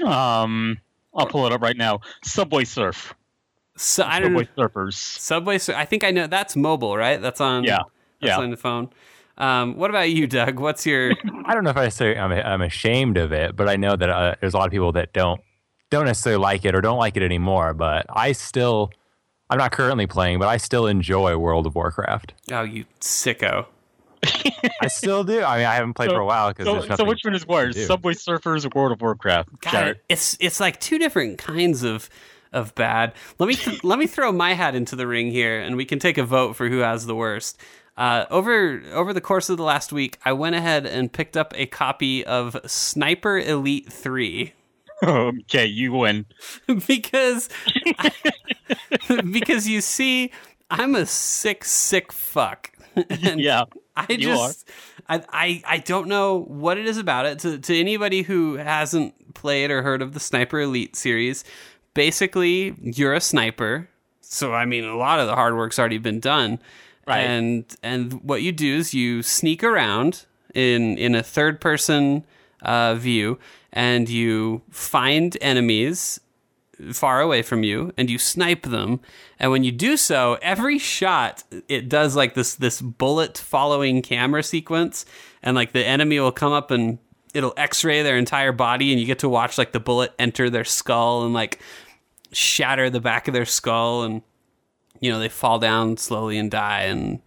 [0.06, 0.80] Um,
[1.16, 2.02] I'll pull it up right now.
[2.24, 3.14] Subway Surf.
[3.76, 4.40] So I don't know.
[4.44, 4.94] Subway Surfers.
[4.94, 5.58] Subway.
[5.58, 7.22] Sur- I think I know that's mobile, right?
[7.22, 7.64] That's on.
[7.64, 7.80] Yeah,
[8.22, 8.40] That's yeah.
[8.40, 8.90] on the phone.
[9.38, 10.60] Um, what about you, Doug?
[10.60, 11.12] What's your?
[11.46, 14.10] I don't know if I say I'm, I'm ashamed of it, but I know that
[14.10, 15.40] uh, there's a lot of people that don't
[15.90, 17.74] don't necessarily like it or don't like it anymore.
[17.74, 18.92] But I still,
[19.50, 22.34] I'm not currently playing, but I still enjoy World of Warcraft.
[22.52, 23.66] oh, you sicko!
[24.82, 25.42] I still do.
[25.42, 27.48] I mean, I haven't played So- for a while because So, so which one is
[27.48, 27.78] worse.
[27.88, 29.50] Subway Surfers or World of Warcraft?
[29.62, 30.00] God, Jared?
[30.10, 32.10] it's it's like two different kinds of
[32.52, 33.14] of bad.
[33.38, 36.00] Let me th- let me throw my hat into the ring here, and we can
[36.00, 37.60] take a vote for who has the worst.
[37.98, 41.54] Uh, over over the course of the last week, I went ahead and picked up
[41.56, 44.54] a copy of Sniper Elite Three
[45.04, 46.26] okay, you win.
[46.88, 47.50] because
[49.32, 50.32] because you see,
[50.70, 52.72] I'm a sick sick fuck.
[52.96, 53.64] And Yeah,
[54.10, 54.70] I just
[55.08, 57.40] I, I I don't know what it is about it.
[57.40, 61.44] To to anybody who hasn't played or heard of the Sniper Elite series,
[61.94, 63.90] basically you're a sniper.
[64.22, 66.60] So I mean a lot of the hard work's already been done.
[67.08, 67.22] Right.
[67.22, 72.26] And and what you do is you sneak around in in a third person
[72.62, 73.40] uh, view
[73.72, 76.20] and you find enemies
[76.92, 79.00] far away from you and you snipe them.
[79.40, 84.44] And when you do so, every shot it does like this this bullet following camera
[84.44, 85.06] sequence
[85.44, 87.00] and like the enemy will come up and
[87.34, 90.64] it'll x-ray their entire body and you get to watch like the bullet enter their
[90.64, 91.60] skull and like
[92.32, 94.22] shatter the back of their skull and
[95.00, 97.22] you know they fall down slowly and die and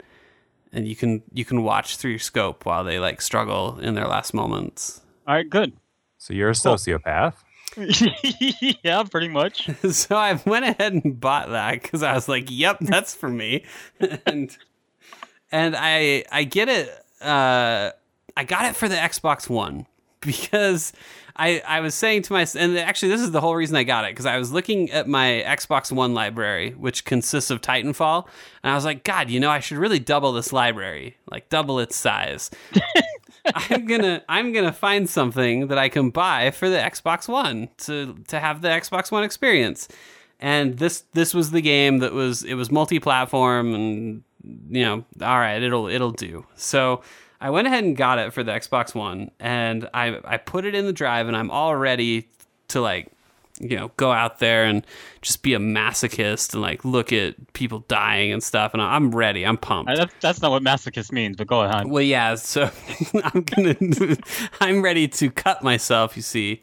[0.72, 4.06] and you can you can watch through your scope while they like struggle in their
[4.06, 5.02] last moments.
[5.26, 5.72] All right, good.
[6.18, 7.34] So you're a sociopath.
[8.82, 9.68] yeah, pretty much.
[9.90, 13.64] so I went ahead and bought that because I was like, "Yep, that's for me,"
[14.26, 14.56] and
[15.50, 16.88] and I I get it.
[17.20, 17.92] Uh,
[18.36, 19.86] I got it for the Xbox One
[20.20, 20.92] because
[21.36, 24.04] I I was saying to myself, and actually this is the whole reason I got
[24.04, 28.26] it because I was looking at my Xbox One library, which consists of Titanfall,
[28.62, 31.78] and I was like, God, you know, I should really double this library, like double
[31.78, 32.50] its size.
[33.54, 38.14] I'm gonna I'm gonna find something that I can buy for the Xbox One to
[38.28, 39.88] to have the Xbox One experience.
[40.38, 44.22] And this this was the game that was it was multi-platform and
[44.68, 46.46] you know, all right, it'll it'll do.
[46.56, 47.02] So
[47.40, 50.74] I went ahead and got it for the Xbox One and I I put it
[50.74, 52.28] in the drive and I'm all ready
[52.68, 53.10] to like
[53.62, 54.84] you know, go out there and
[55.20, 58.74] just be a masochist and like look at people dying and stuff.
[58.74, 59.46] And I'm ready.
[59.46, 59.94] I'm pumped.
[59.94, 61.86] That's, that's not what masochist means, but go ahead.
[61.86, 62.34] Well, yeah.
[62.34, 62.70] So
[63.24, 64.16] I'm gonna,
[64.60, 66.16] I'm ready to cut myself.
[66.16, 66.62] You see,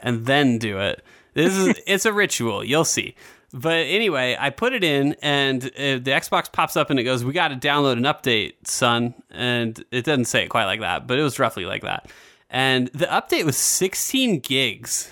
[0.00, 1.02] and then do it.
[1.34, 2.64] This is it's a ritual.
[2.64, 3.14] You'll see.
[3.52, 7.24] But anyway, I put it in, and uh, the Xbox pops up, and it goes,
[7.24, 11.06] "We got to download an update, son." And it doesn't say it quite like that,
[11.06, 12.10] but it was roughly like that.
[12.50, 15.10] And the update was 16 gigs.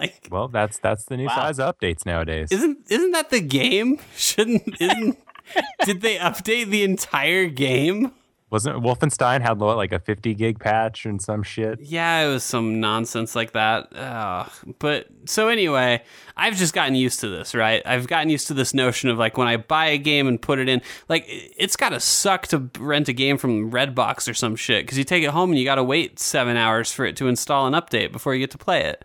[0.00, 1.34] Like, Well, that's that's the new Wow.
[1.36, 2.48] size updates nowadays.
[2.52, 3.98] isn't isn't that the game?
[4.16, 5.18] Shouldn't isn't?
[5.84, 8.12] did they update the entire game?
[8.50, 11.80] Wasn't Wolfenstein had like a 50 gig patch and some shit?
[11.82, 13.88] Yeah, it was some nonsense like that.
[13.94, 14.50] Ugh.
[14.78, 16.02] But so anyway,
[16.34, 17.82] I've just gotten used to this, right?
[17.84, 20.58] I've gotten used to this notion of like when I buy a game and put
[20.58, 20.80] it in,
[21.10, 24.96] like it's got to suck to rent a game from Redbox or some shit because
[24.96, 27.66] you take it home and you got to wait seven hours for it to install
[27.66, 29.04] an update before you get to play it.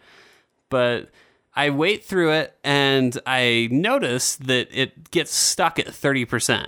[0.73, 1.11] But
[1.55, 6.67] I wait through it and I notice that it gets stuck at 30%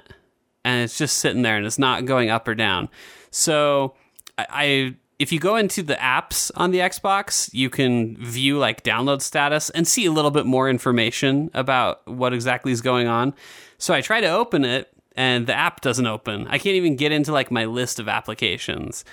[0.64, 2.90] and it's just sitting there and it's not going up or down.
[3.32, 3.96] So
[4.38, 8.84] I, I if you go into the apps on the Xbox, you can view like
[8.84, 13.34] download status and see a little bit more information about what exactly is going on.
[13.80, 16.46] So I try to open it and the app doesn't open.
[16.48, 19.04] I can't even get into like my list of applications.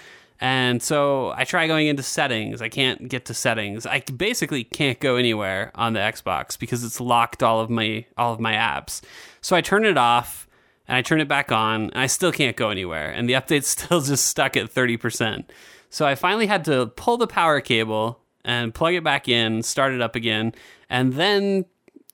[0.43, 2.61] And so I try going into settings.
[2.61, 3.87] I can't get to settings.
[3.87, 8.33] I basically can't go anywhere on the Xbox because it's locked all of my all
[8.33, 9.03] of my apps.
[9.41, 10.49] So I turn it off
[10.89, 13.09] and I turn it back on and I still can't go anywhere.
[13.09, 15.45] And the update's still just stuck at 30%.
[15.91, 19.93] So I finally had to pull the power cable and plug it back in, start
[19.93, 20.55] it up again,
[20.91, 21.67] and then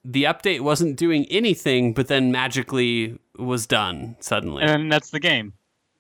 [0.04, 5.54] the update wasn't doing anything, but then magically was done suddenly And that's the game.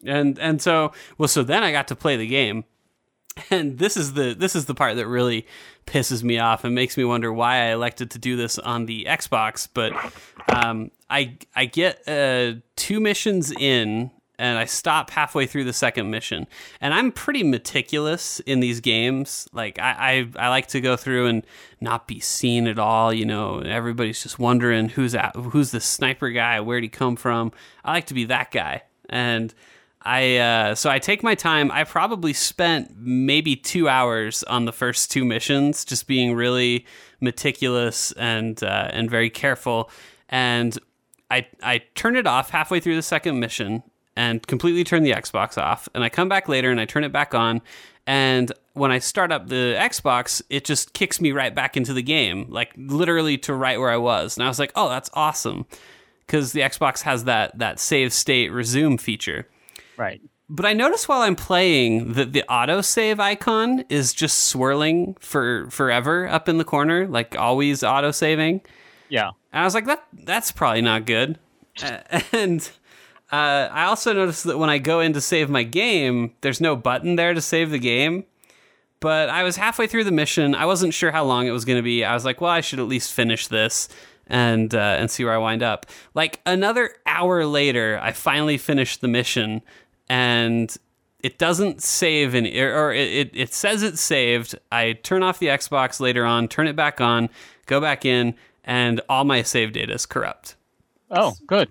[0.04, 2.64] And and so well so then i got to play the game.
[3.50, 5.46] And this is the this is the part that really
[5.86, 9.04] pisses me off and makes me wonder why i elected to do this on the
[9.04, 9.68] xbox.
[9.72, 9.92] But
[10.48, 16.10] um, i i get uh, two missions in and i stop halfway through the second
[16.10, 16.48] mission.
[16.80, 19.48] And i'm pretty meticulous in these games.
[19.52, 21.46] Like i i, I like to go through and
[21.80, 26.30] not be seen at all you know everybody's just wondering who's at who's the sniper
[26.30, 26.60] guy?
[26.60, 27.52] Where'd he come from?
[27.84, 28.82] I like to be that guy.
[29.08, 29.54] And
[30.02, 31.70] I uh, so I take my time.
[31.70, 36.86] I probably spent maybe two hours on the first two missions, just being really
[37.20, 39.90] meticulous and uh, and very careful.
[40.28, 40.78] And
[41.30, 43.82] I I turn it off halfway through the second mission
[44.16, 45.88] and completely turn the Xbox off.
[45.94, 47.60] And I come back later and I turn it back on.
[48.06, 52.02] And when I start up the Xbox, it just kicks me right back into the
[52.02, 54.36] game, like literally to right where I was.
[54.36, 55.66] And I was like, oh, that's awesome,
[56.26, 59.46] because the Xbox has that that save state resume feature.
[59.98, 60.22] Right.
[60.48, 66.26] But I notice while I'm playing that the autosave icon is just swirling for forever
[66.26, 68.62] up in the corner, like always autosaving.
[69.10, 69.30] Yeah.
[69.52, 71.38] And I was like, that that's probably not good.
[72.32, 72.68] And
[73.30, 76.76] uh, I also noticed that when I go in to save my game, there's no
[76.76, 78.24] button there to save the game.
[79.00, 80.54] But I was halfway through the mission.
[80.54, 82.04] I wasn't sure how long it was going to be.
[82.04, 83.88] I was like, well, I should at least finish this
[84.26, 85.86] and uh, and see where I wind up.
[86.14, 89.62] Like another hour later, I finally finished the mission,
[90.08, 90.76] and
[91.20, 94.58] it doesn't save in or it, it, it says it's saved.
[94.70, 97.28] I turn off the Xbox later on, turn it back on,
[97.66, 100.56] go back in, and all my save data is corrupt.
[101.10, 101.70] Oh, good.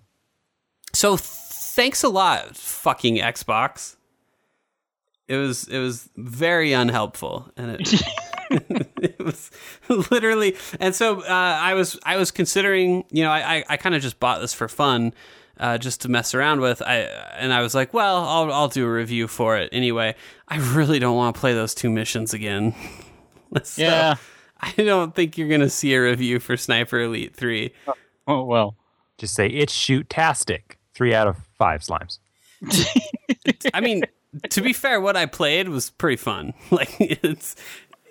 [0.94, 3.96] So thanks a lot, fucking Xbox.
[5.28, 8.02] It was it was very unhelpful, and it
[8.50, 9.52] it was
[10.10, 13.94] literally, and so uh, I was I was considering, you know, I I, I kind
[13.94, 15.14] of just bought this for fun,
[15.60, 16.82] uh, just to mess around with.
[16.82, 16.98] I
[17.38, 20.16] and I was like, well, I'll I'll do a review for it anyway.
[20.48, 22.74] I really don't want to play those two missions again.
[23.64, 24.16] So, Yeah.
[24.60, 27.74] I don't think you're gonna see a review for Sniper Elite Three.
[28.28, 28.76] Oh well.
[29.18, 30.78] Just say it's shoot tastic.
[30.94, 32.20] Three out of five slimes.
[33.74, 34.04] I mean,
[34.50, 36.54] to be fair, what I played was pretty fun.
[36.72, 37.56] Like it's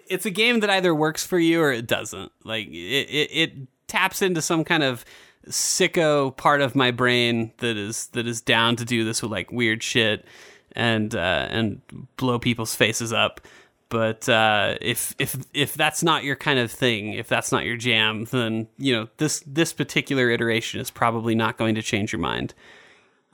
[0.08, 2.32] it's a game that either works for you or it doesn't.
[2.44, 2.72] Like it
[3.10, 3.52] it, it
[3.88, 5.04] taps into some kind of
[5.48, 9.50] sicko part of my brain that is that is down to do this with like
[9.52, 10.24] weird shit
[10.72, 11.80] and uh, and
[12.16, 13.40] blow people's faces up.
[13.88, 17.76] But uh, if if if that's not your kind of thing, if that's not your
[17.76, 22.20] jam, then you know this this particular iteration is probably not going to change your
[22.20, 22.52] mind.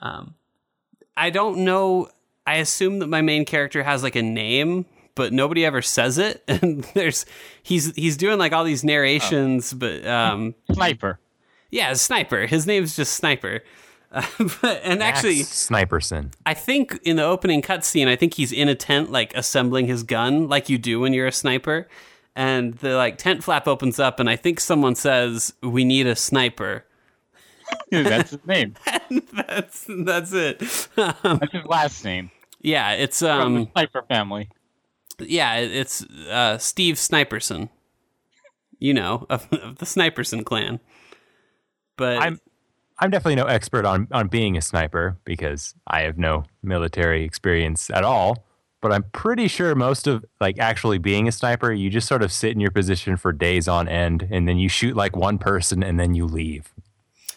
[0.01, 0.35] Um,
[1.17, 2.09] I don't know.
[2.47, 6.43] I assume that my main character has like a name, but nobody ever says it.
[6.49, 7.25] And there's
[7.63, 11.19] he's he's doing like all these narrations, but um, Sniper.
[11.73, 12.47] Yeah, Sniper.
[12.47, 13.63] His name's just Sniper.
[14.13, 14.25] Uh,
[14.61, 16.33] but, and actually, Max Sniperson.
[16.45, 20.03] I think in the opening cutscene, I think he's in a tent, like assembling his
[20.03, 21.89] gun, like you do when you're a sniper.
[22.37, 26.17] And the like tent flap opens up, and I think someone says, "We need a
[26.17, 26.85] sniper."
[27.91, 28.75] That's his name.
[29.33, 30.59] that's that's it.
[30.95, 32.31] That's his last name.
[32.61, 34.51] yeah, it's From um, the Sniper family.
[35.19, 37.71] yeah, it's uh, Steve Sniperson.
[38.79, 40.81] You know, of, of the Sniperson clan.
[41.97, 42.41] But I'm
[42.99, 47.91] I'm definitely no expert on on being a sniper because I have no military experience
[47.91, 48.45] at all.
[48.81, 52.33] But I'm pretty sure most of like actually being a sniper, you just sort of
[52.33, 55.83] sit in your position for days on end, and then you shoot like one person,
[55.85, 56.73] and then you leave.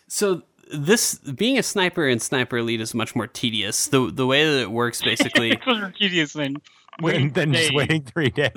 [0.07, 0.41] so
[0.73, 3.87] this being a sniper and Sniper Elite is much more tedious.
[3.87, 6.57] The the way that it works basically It's more tedious than
[7.01, 8.51] waiting And then just waiting three days.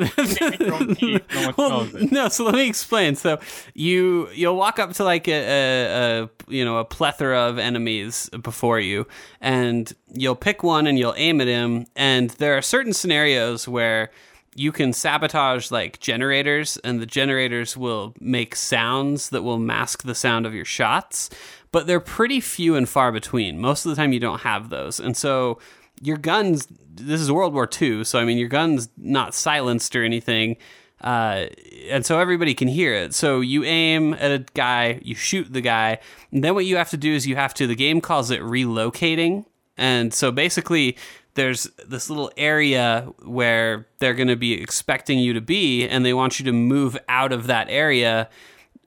[0.60, 3.16] your own teeth, no well, no, so let me explain.
[3.16, 3.38] So
[3.74, 8.28] you you'll walk up to like a, a, a you know a plethora of enemies
[8.42, 9.06] before you,
[9.40, 11.86] and you'll pick one and you'll aim at him.
[11.96, 14.10] And there are certain scenarios where
[14.54, 20.14] you can sabotage like generators, and the generators will make sounds that will mask the
[20.14, 21.30] sound of your shots.
[21.70, 23.58] But they're pretty few and far between.
[23.58, 25.58] Most of the time, you don't have those, and so
[26.02, 30.04] your guns this is world war ii so i mean your gun's not silenced or
[30.04, 30.56] anything
[31.00, 31.46] uh,
[31.90, 33.14] and so everybody can hear it.
[33.14, 35.98] So you aim at a guy you shoot the guy
[36.32, 38.40] and then what you have to do is you have to the game calls it
[38.40, 39.44] relocating
[39.76, 40.96] and so basically
[41.34, 46.12] there's this little area where they're going to be expecting you to be and they
[46.12, 48.28] want you to move out of that area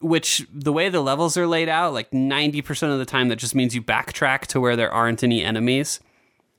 [0.01, 3.55] which the way the levels are laid out like 90% of the time that just
[3.55, 6.01] means you backtrack to where there aren't any enemies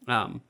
[0.09, 0.41] um,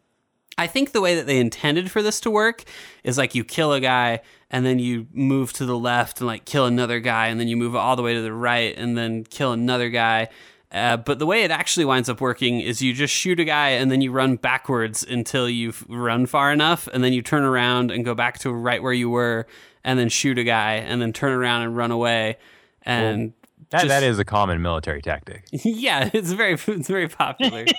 [0.58, 2.64] I think the way that they intended for this to work
[3.04, 6.44] is like you kill a guy and then you move to the left and like
[6.44, 9.24] kill another guy and then you move all the way to the right and then
[9.24, 10.28] kill another guy.
[10.70, 13.70] Uh, but the way it actually winds up working is you just shoot a guy
[13.70, 17.90] and then you run backwards until you've run far enough and then you turn around
[17.90, 19.46] and go back to right where you were
[19.84, 22.36] and then shoot a guy and then turn around and run away
[22.82, 23.32] and
[23.70, 25.44] That just- that is a common military tactic.
[25.50, 27.64] yeah, it's very it's very popular.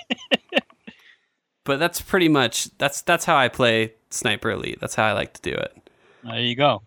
[1.64, 4.78] but that's pretty much that's that's how I play Sniper Elite.
[4.80, 5.90] That's how I like to do it.
[6.22, 6.82] There you go.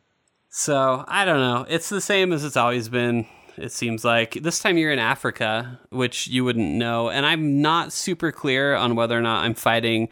[0.49, 1.65] So I don't know.
[1.69, 3.27] It's the same as it's always been.
[3.57, 7.91] It seems like this time you're in Africa, which you wouldn't know, and I'm not
[7.91, 10.09] super clear on whether or not I'm fighting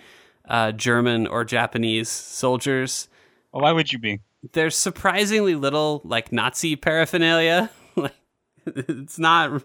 [0.48, 3.08] uh, German or Japanese soldiers.
[3.52, 4.22] Well, why would you be?
[4.54, 7.70] There's surprisingly little like Nazi paraphernalia.
[8.66, 9.64] it's not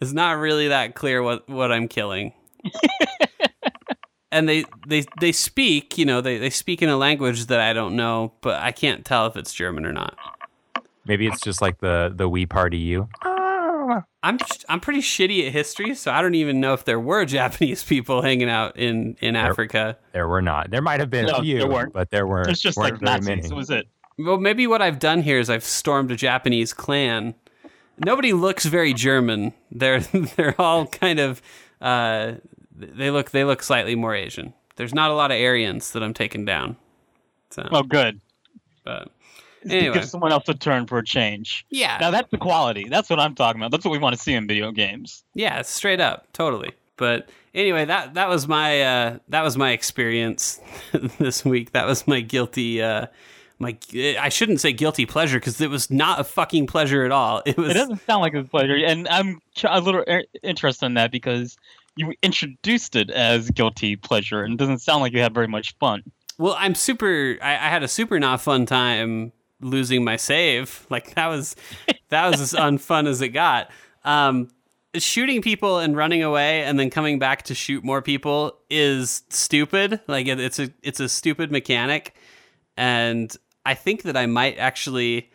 [0.00, 2.32] it's not really that clear what what I'm killing.
[4.32, 7.72] and they they they speak, you know, they they speak in a language that I
[7.72, 10.16] don't know, but I can't tell if it's German or not.
[11.06, 13.08] Maybe it's just like the the Wii Party U.
[14.22, 14.38] I'm
[14.68, 18.22] I'm pretty shitty at history, so I don't even know if there were Japanese people
[18.22, 19.96] hanging out in in Africa.
[20.12, 20.70] There were not.
[20.70, 21.92] There might have been No, a few, there weren't.
[21.92, 22.48] but there weren't.
[22.48, 23.44] It's just weren't like very Nazis.
[23.50, 23.54] many.
[23.56, 23.86] Was it.
[24.18, 27.34] Well, maybe what I've done here is I've stormed a Japanese clan.
[27.98, 29.52] Nobody looks very German.
[29.70, 30.00] They're
[30.36, 31.40] they're all kind of
[31.80, 32.32] uh,
[32.76, 34.52] they look they look slightly more Asian.
[34.76, 36.76] There's not a lot of Aryans that I'm taking down.
[37.50, 38.20] So, Well, good.
[38.84, 39.08] but
[39.68, 39.94] Anyway.
[39.94, 41.64] give someone else a turn for a change.
[41.70, 42.88] yeah, Now that's the quality.
[42.88, 43.70] That's what I'm talking about.
[43.72, 45.24] That's what we want to see in video games.
[45.34, 46.72] Yeah, straight up, totally.
[46.96, 50.60] But anyway, that that was my uh, that was my experience
[51.18, 51.72] this week.
[51.72, 53.06] That was my guilty uh,
[53.58, 53.76] my
[54.20, 57.42] I shouldn't say guilty pleasure because it was not a fucking pleasure at all.
[57.46, 60.94] It was It doesn't sound like a pleasure, and I'm a little er- interested in
[60.94, 61.56] that because
[61.96, 65.74] you introduced it as guilty pleasure, and it doesn't sound like you had very much
[65.78, 66.02] fun.
[66.38, 67.38] well, I'm super.
[67.42, 70.86] I, I had a super not fun time losing my save.
[70.90, 71.56] Like that was
[72.10, 73.70] that was as unfun as it got.
[74.04, 74.48] Um,
[74.94, 80.00] shooting people and running away and then coming back to shoot more people is stupid.
[80.06, 82.14] Like it, it's a it's a stupid mechanic,
[82.76, 83.34] and
[83.64, 85.30] I think that I might actually.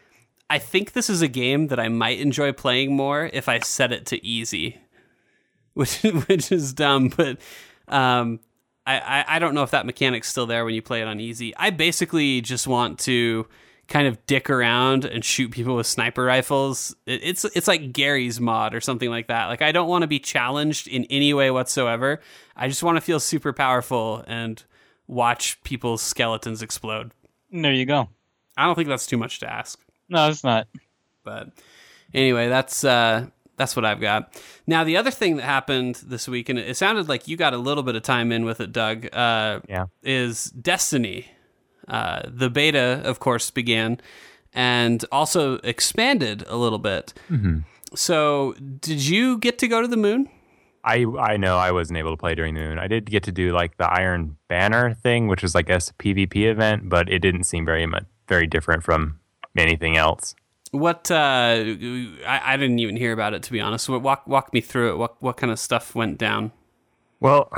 [0.50, 3.94] I think this is a game that I might enjoy playing more if I set
[3.94, 4.82] it to easy,
[5.74, 7.38] which which is dumb, but
[7.88, 8.40] um,
[8.86, 11.20] I, I I don't know if that mechanic's still there when you play it on
[11.20, 11.56] easy.
[11.56, 13.48] I basically just want to
[13.88, 16.96] kind of dick around and shoot people with sniper rifles.
[17.06, 19.48] It, it's it's like Gary's mod or something like that.
[19.48, 22.22] Like I don't want to be challenged in any way whatsoever.
[22.56, 24.64] I just want to feel super powerful and
[25.08, 27.12] watch people's skeletons explode.
[27.52, 28.10] There you go.
[28.58, 29.80] I don't think that's too much to ask.
[30.10, 30.68] No, it's not.
[31.24, 31.50] But
[32.14, 33.28] anyway, that's uh
[33.62, 34.34] that's what I've got.
[34.66, 37.58] Now the other thing that happened this week, and it sounded like you got a
[37.58, 39.08] little bit of time in with it, Doug.
[39.14, 39.86] Uh, Yeah.
[40.04, 41.28] is Destiny.
[41.88, 44.00] Uh, the beta, of course, began
[44.54, 47.14] and also expanded a little bit.
[47.94, 50.30] So, did you get to go to the moon?
[50.84, 52.80] I I know I wasn't able to play during the moon.
[52.80, 56.50] I did get to do like the Iron Banner thing, which was like a PvP
[56.50, 59.20] event, but it didn't seem very much very different from
[59.58, 60.36] anything else.
[60.72, 63.90] What uh, I, I didn't even hear about it to be honest.
[63.90, 64.98] What- Walk walk me through it.
[64.98, 66.52] What what kind of stuff went down?
[67.20, 67.50] Well,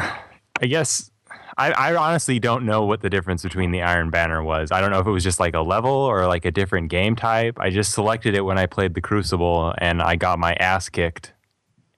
[0.62, 1.12] I guess
[1.58, 4.72] I, I honestly don't know what the difference between the Iron Banner was.
[4.72, 7.16] I don't know if it was just like a level or like a different game
[7.16, 7.60] type.
[7.60, 11.32] I just selected it when I played the Crucible and I got my ass kicked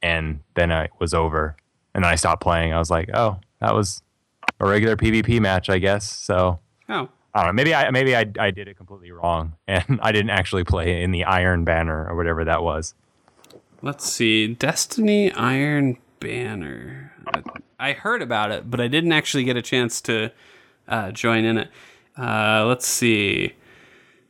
[0.03, 1.55] and then it was over.
[1.93, 2.73] And then I stopped playing.
[2.73, 4.01] I was like, oh, that was
[4.59, 6.05] a regular PvP match, I guess.
[6.11, 6.59] So
[6.89, 7.53] Oh, I don't know.
[7.53, 11.11] Maybe I maybe I, I did it completely wrong and I didn't actually play in
[11.11, 12.93] the Iron Banner or whatever that was.
[13.81, 14.47] Let's see.
[14.53, 17.13] Destiny Iron Banner.
[17.27, 17.41] I,
[17.77, 20.31] I heard about it, but I didn't actually get a chance to
[20.87, 21.69] uh, join in it.
[22.17, 23.53] Uh, let's see.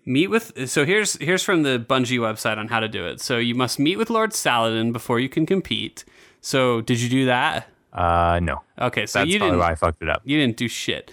[0.03, 0.69] Meet with.
[0.69, 3.21] So here's here's from the Bungie website on how to do it.
[3.21, 6.05] So you must meet with Lord Saladin before you can compete.
[6.41, 7.67] So did you do that?
[7.93, 9.59] Uh, no, Okay, so that's you probably didn't.
[9.59, 10.21] why I fucked it up.
[10.25, 11.11] You didn't do shit.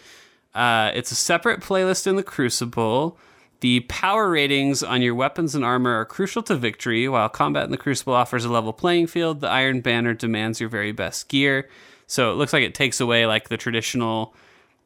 [0.55, 3.19] Uh, it's a separate playlist in the Crucible.
[3.61, 7.09] The power ratings on your weapons and armor are crucial to victory.
[7.09, 10.69] While combat in the Crucible offers a level playing field, the Iron Banner demands your
[10.69, 11.69] very best gear.
[12.07, 14.35] So it looks like it takes away like the traditional,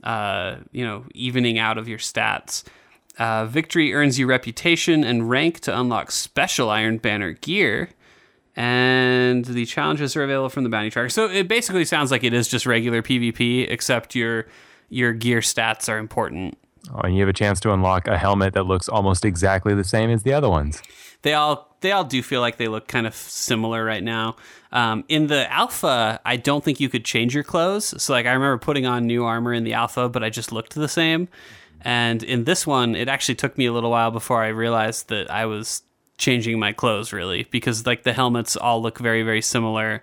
[0.04, 2.64] uh, you know, evening out of your stats.
[3.18, 7.88] Uh, victory earns you reputation and rank to unlock special Iron Banner gear
[8.56, 11.10] and the challenges are available from the bounty tracker.
[11.10, 14.46] So it basically sounds like it is just regular PvP, except your
[14.88, 16.56] your gear stats are important.
[16.94, 19.84] Oh, and you have a chance to unlock a helmet that looks almost exactly the
[19.84, 20.82] same as the other ones.
[21.22, 24.36] They all they all do feel like they look kind of similar right now.
[24.72, 28.00] Um, in the alpha, I don't think you could change your clothes.
[28.02, 30.74] So like I remember putting on new armor in the alpha, but I just looked
[30.74, 31.28] the same.
[31.80, 35.30] And in this one, it actually took me a little while before I realized that
[35.30, 35.82] I was
[36.18, 40.02] changing my clothes really because like the helmets all look very very similar.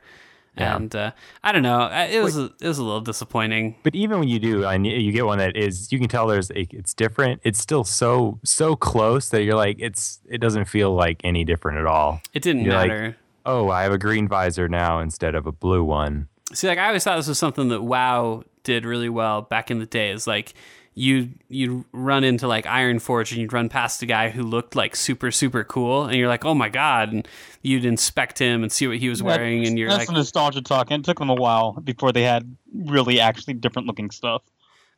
[0.57, 0.75] Yeah.
[0.75, 1.11] And uh,
[1.43, 3.75] I don't know, it was a, it was a little disappointing.
[3.83, 6.51] But even when you do, and you get one that is, you can tell there's
[6.51, 7.41] a, it's different.
[7.43, 11.79] It's still so so close that you're like, it's it doesn't feel like any different
[11.79, 12.21] at all.
[12.33, 13.17] It didn't You're like- matter.
[13.45, 16.29] Oh, I have a green visor now instead of a blue one.
[16.53, 19.79] See, like I always thought this was something that WoW did really well back in
[19.79, 20.27] the days.
[20.27, 20.53] Like
[20.95, 24.95] you you'd run into like Ironforge and you'd run past a guy who looked like
[24.95, 27.27] super super cool, and you're like, oh my god, and
[27.61, 30.61] you'd inspect him and see what he was wearing, and you're that's like, the nostalgia
[30.61, 30.99] talking.
[30.99, 34.43] It took them a while before they had really actually different looking stuff.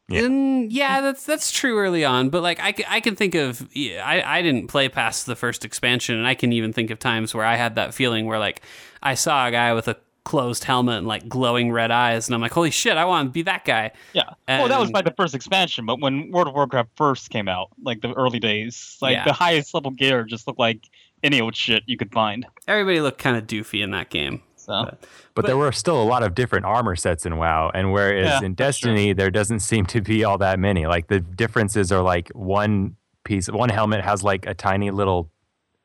[0.08, 0.22] Yeah.
[0.22, 3.68] Mm, yeah, that's that's true early on, but like I, c- I can think of
[3.76, 7.34] I, I didn't play past the first expansion, and I can even think of times
[7.34, 8.62] where I had that feeling where like
[9.02, 12.42] I saw a guy with a closed helmet and like glowing red eyes, and I'm
[12.42, 13.92] like, holy shit, I want to be that guy.
[14.14, 14.24] Yeah.
[14.48, 17.70] well, that was by the first expansion, but when World of Warcraft first came out,
[17.84, 19.24] like the early days, like Yeah.
[19.24, 20.90] the highest level gear just looked like
[21.24, 22.46] any old shit you could find.
[22.68, 24.42] Everybody looked kind of doofy in that game.
[24.58, 25.04] So But,
[25.36, 28.46] But- there were still a lot of different armor sets in WoW, and whereas Yeah,
[28.48, 28.92] in that's true.
[28.92, 30.88] Destiny there doesn't seem to be all that many.
[30.88, 35.30] Like the differences are like one piece, one helmet has like a tiny little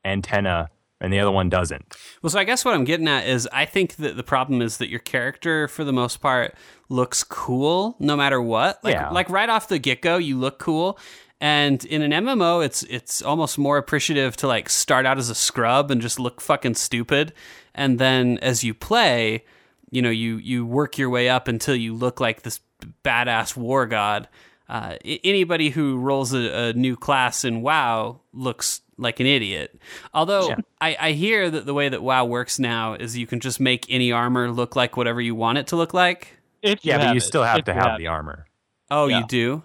[0.05, 0.71] antenna,
[1.01, 1.97] and the other one doesn't.
[2.23, 4.77] Well, so I guess what I'm getting at is I think that the problem is
[4.79, 6.55] that your character, for the most part,
[6.89, 8.83] looks cool no matter what.
[8.85, 9.11] Like, Yeah.
[9.11, 10.99] like right off the get go, you look cool.
[11.41, 15.35] And in an MMO, it's it's almost more appreciative to like start out as a
[15.35, 17.33] scrub and just look fucking stupid,
[17.75, 19.45] and then as you play,
[19.91, 22.61] you know, you you work your way up until you look like this
[23.03, 24.29] badass war god.
[24.69, 29.79] Uh, anybody who rolls a, a new class in WoW looks like an idiot.
[30.15, 30.57] Although Yeah.
[30.81, 33.87] I, I hear that the way that WoW works now is you can just make
[33.89, 36.37] any armor look like whatever you want it to look like.
[36.63, 38.47] if Yeah, but you it, still have if to you have the armor.
[38.91, 39.21] Oh, Yeah.
[39.21, 39.63] you do?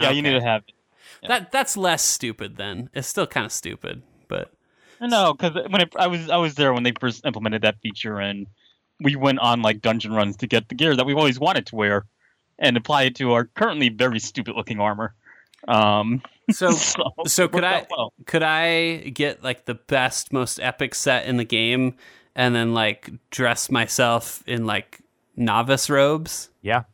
[0.00, 0.74] Yeah, you need to have it.
[1.28, 2.90] That that's less stupid then.
[2.94, 4.50] It's still kind of stupid, but
[5.00, 8.18] No, because when it, I was I was there when they first implemented that feature,
[8.18, 8.48] and
[9.00, 11.76] we went on like dungeon runs to get the gear that we've always wanted to
[11.76, 12.06] wear,
[12.58, 15.14] and apply it to our currently very stupid looking armor.
[15.68, 18.12] Um, so so so could I well.
[18.26, 21.94] could I get like the best most epic set in the game
[22.34, 25.00] and then like dress myself in like
[25.36, 26.50] novice robes?
[26.62, 26.84] Yeah.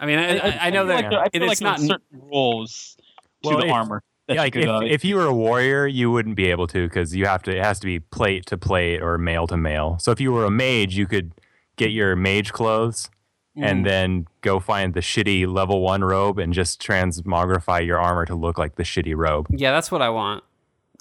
[0.00, 2.20] I mean, I, I, I know that like there- I it's like not there's certain
[2.30, 2.96] rules
[3.42, 4.02] to Well, the if- armor.
[4.26, 7.14] Yeah, like if, uh, if you were a warrior, you wouldn't be able to because
[7.14, 7.54] you have to.
[7.54, 9.98] It has to be plate to plate or male to male.
[10.00, 11.32] So if you were a mage, you could
[11.76, 13.10] get your mage clothes
[13.56, 13.62] Mm.
[13.64, 18.34] and then go find the shitty level one robe and just transmogrify your armor to
[18.34, 19.46] look like the shitty robe.
[19.50, 20.42] Yeah, that's what I want.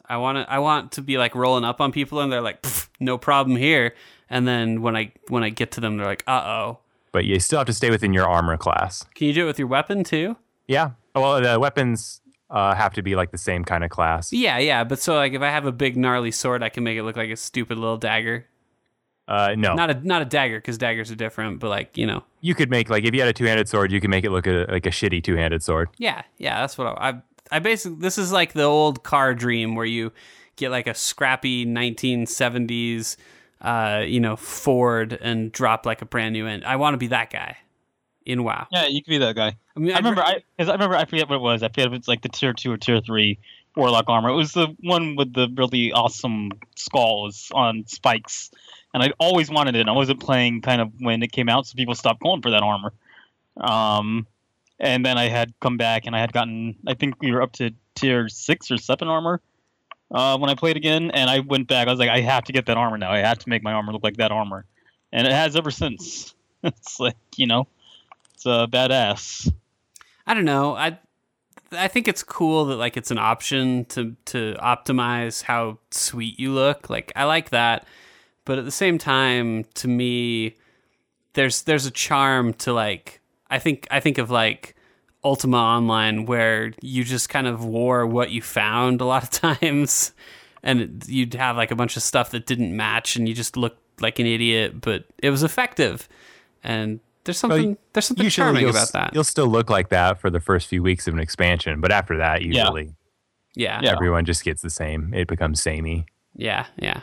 [0.07, 0.51] I want to.
[0.51, 2.63] I want to be like rolling up on people, and they're like,
[2.99, 3.95] "No problem here."
[4.29, 6.79] And then when I when I get to them, they're like, "Uh oh."
[7.11, 9.05] But you still have to stay within your armor class.
[9.15, 10.35] Can you do it with your weapon too?
[10.67, 10.91] Yeah.
[11.15, 14.31] Well, the weapons uh, have to be like the same kind of class.
[14.31, 14.83] Yeah, yeah.
[14.83, 17.17] But so like, if I have a big gnarly sword, I can make it look
[17.17, 18.45] like a stupid little dagger.
[19.27, 21.59] Uh, no, Not a not a dagger because daggers are different.
[21.59, 24.01] But like you know, you could make like if you had a two-handed sword, you
[24.01, 25.89] could make it look a, like a shitty two-handed sword.
[25.97, 26.59] yeah, yeah.
[26.61, 27.09] That's what I.
[27.09, 27.21] I,
[27.51, 30.11] I basically this is like the old car dream where you
[30.55, 33.17] get like a scrappy 1970s,
[33.61, 36.63] uh, you know, Ford and drop like a brand new end.
[36.65, 37.57] I want to be that guy
[38.25, 38.67] in WoW.
[38.71, 39.55] yeah, you could be that guy.
[39.75, 41.63] I mean, I remember, I, cause I remember, I forget what it was.
[41.63, 43.39] I forget if it's like the tier two or tier three
[43.75, 44.29] warlock armor.
[44.29, 48.51] It was the one with the really awesome skulls on spikes,
[48.93, 49.87] and I always wanted it.
[49.87, 52.61] I wasn't playing kind of when it came out, so people stopped calling for that
[52.61, 52.93] armor.
[53.57, 54.27] Um,
[54.79, 56.75] and then I had come back, and I had gotten.
[56.87, 59.41] I think we were up to tier six or seven armor.
[60.11, 62.53] Uh, when I played again, and I went back, I was like, I have to
[62.53, 63.11] get that armor now.
[63.11, 64.65] I have to make my armor look like that armor,
[65.11, 66.33] and it has ever since.
[66.63, 67.67] it's like you know,
[68.33, 69.51] it's a badass.
[70.25, 70.75] I don't know.
[70.75, 70.99] I
[71.71, 76.51] I think it's cool that like it's an option to to optimize how sweet you
[76.51, 76.89] look.
[76.89, 77.85] Like I like that,
[78.45, 80.55] but at the same time, to me,
[81.33, 83.21] there's there's a charm to like.
[83.49, 84.75] I think I think of like
[85.23, 89.29] Ultima Online where you just kind of wore what you found a lot of
[89.59, 90.11] times,
[90.63, 93.79] and you'd have like a bunch of stuff that didn't match, and you just looked
[94.01, 96.09] like an idiot, but it was effective.
[96.63, 99.13] And there's something there's something Usually charming you'll, about that.
[99.13, 102.17] You'll still look like that for the first few weeks of an expansion, but after
[102.17, 102.93] that, usually
[103.55, 103.91] Yeah, Yeah.
[103.93, 105.13] everyone just gets the same.
[105.13, 106.05] It becomes samey.
[106.35, 107.01] yeah, yeah.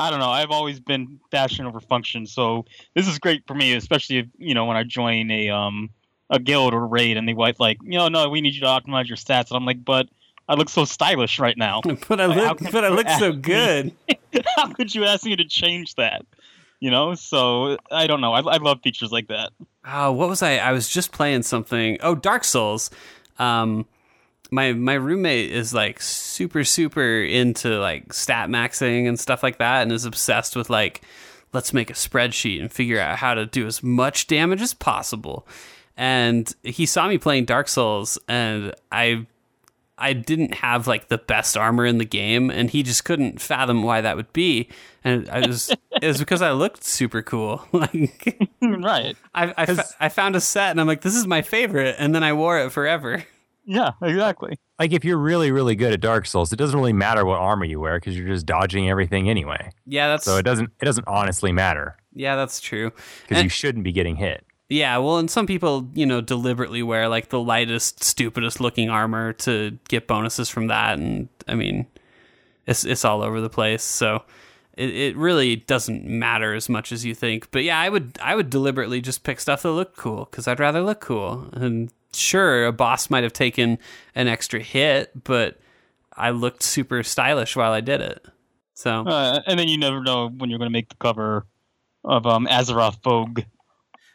[0.00, 0.30] I don't know.
[0.30, 4.54] I've always been fashion over function, so this is great for me, especially if you
[4.54, 5.90] know when I join a um
[6.30, 8.66] a guild or raid and they wipe like, you know, no, we need you to
[8.66, 10.08] optimize your stats, and I'm like, but
[10.48, 11.80] I look so stylish right now.
[12.08, 13.42] But I look, can but I look so ask me?
[13.42, 13.92] good.
[14.56, 16.24] How could you ask me to change that?
[16.80, 18.32] You know, so I don't know.
[18.32, 19.50] I, I love features like that.
[19.84, 20.56] Oh, what was I?
[20.56, 21.98] I was just playing something.
[22.00, 22.90] Oh, Dark Souls.
[23.38, 23.86] Um,
[24.50, 29.82] my my roommate is like super super into like stat maxing and stuff like that,
[29.82, 31.02] and is obsessed with like
[31.52, 35.46] let's make a spreadsheet and figure out how to do as much damage as possible.
[35.96, 39.26] And he saw me playing Dark Souls, and I
[40.00, 43.82] I didn't have like the best armor in the game, and he just couldn't fathom
[43.82, 44.68] why that would be.
[45.04, 45.70] And I was
[46.00, 47.66] it was because I looked super cool.
[47.72, 49.16] like right.
[49.34, 52.14] I I, fa- I found a set, and I'm like, this is my favorite, and
[52.14, 53.24] then I wore it forever.
[53.72, 54.58] Yeah, exactly.
[54.80, 57.64] Like if you're really, really good at Dark Souls, it doesn't really matter what armor
[57.64, 59.70] you wear because you're just dodging everything anyway.
[59.86, 60.70] Yeah, that's So it doesn't.
[60.80, 62.92] It doesn't honestly matter yeah, that's true.
[63.26, 64.44] because you shouldn't be getting hit.
[64.68, 69.32] Yeah, well, and some people, you know, deliberately wear like the lightest, stupidest looking armor
[69.34, 71.86] to get bonuses from that, and I mean,
[72.66, 73.82] it's it's all over the place.
[73.82, 74.22] So
[74.76, 77.50] it, it really doesn't matter as much as you think.
[77.50, 80.60] But yeah, I would I would deliberately just pick stuff that looked cool because I'd
[80.60, 81.48] rather look cool.
[81.52, 83.78] And sure, a boss might have taken
[84.14, 85.58] an extra hit, but
[86.16, 88.24] I looked super stylish while I did it.
[88.74, 91.46] So Uh, and then you never know when you're going to make the cover
[92.04, 93.40] of um Azeroth Vogue.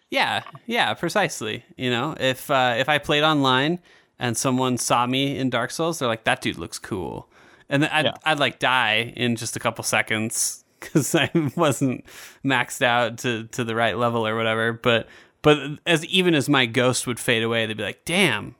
[0.10, 1.64] Yeah, yeah, precisely.
[1.78, 3.80] You know, if uh, if I played online
[4.20, 7.30] and someone saw me in Dark Souls, they're like, "That dude looks cool,"
[7.70, 8.14] and then I'd, Yeah.
[8.24, 12.06] I'd like die in just a couple seconds because I wasn't
[12.44, 14.74] maxed out to to the right level or whatever.
[14.74, 15.08] But
[15.46, 18.56] but as even as my ghost would fade away, they'd be like, "Damn,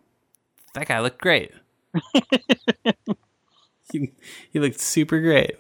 [0.76, 1.52] that guy looked great."
[3.92, 4.12] he,
[4.52, 5.56] he looked super great.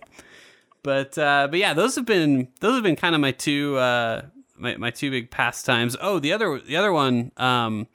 [0.83, 4.21] But uh, but yeah, those have been those have been kind of my two uh,
[4.55, 5.97] my my two big pastimes.
[5.99, 7.87] Oh, the other the other one um,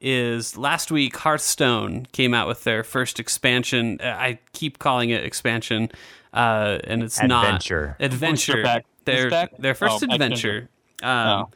[0.00, 4.00] is last week Hearthstone came out with their first expansion.
[4.02, 5.90] Uh, I keep calling it expansion,
[6.32, 7.96] uh, and it's Adventure.
[7.98, 8.52] not adventure.
[8.54, 8.86] Booster pack.
[9.04, 10.70] Their their first Oh, adventure.
[11.02, 11.50] Um, Oh.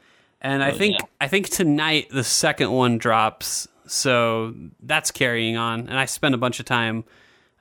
[0.45, 1.07] And I Oh, think yeah.
[1.20, 3.66] I think tonight the second one drops.
[3.86, 7.05] So that's carrying on, and I spent a bunch of time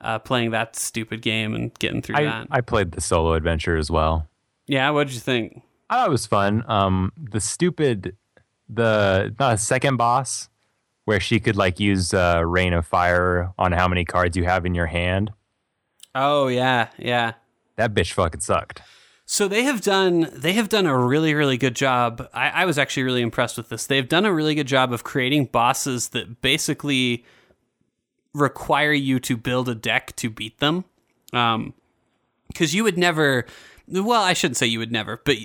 [0.00, 2.46] uh, playing that stupid game and getting through I, that.
[2.50, 4.28] I played the solo adventure as well.
[4.66, 5.62] yeah, what did you think?
[5.90, 6.64] I thought it was fun.
[6.68, 8.16] Um, the stupid,
[8.68, 10.48] the not a second boss
[11.04, 14.64] where she could like use uh, rain of fire on how many cards you have
[14.64, 15.30] in your hand.
[16.14, 17.32] Oh yeah, yeah.
[17.76, 18.80] That bitch fucking sucked.
[19.26, 22.28] So they have done they have done a really really good job.
[22.34, 23.86] I, I was actually really impressed with this.
[23.86, 27.24] They've done a really good job of creating bosses that basically
[28.34, 30.84] require you to build a deck to beat them.
[31.32, 31.74] Um,
[32.48, 33.46] because you would never.
[33.88, 35.36] Well, I shouldn't say you would never, but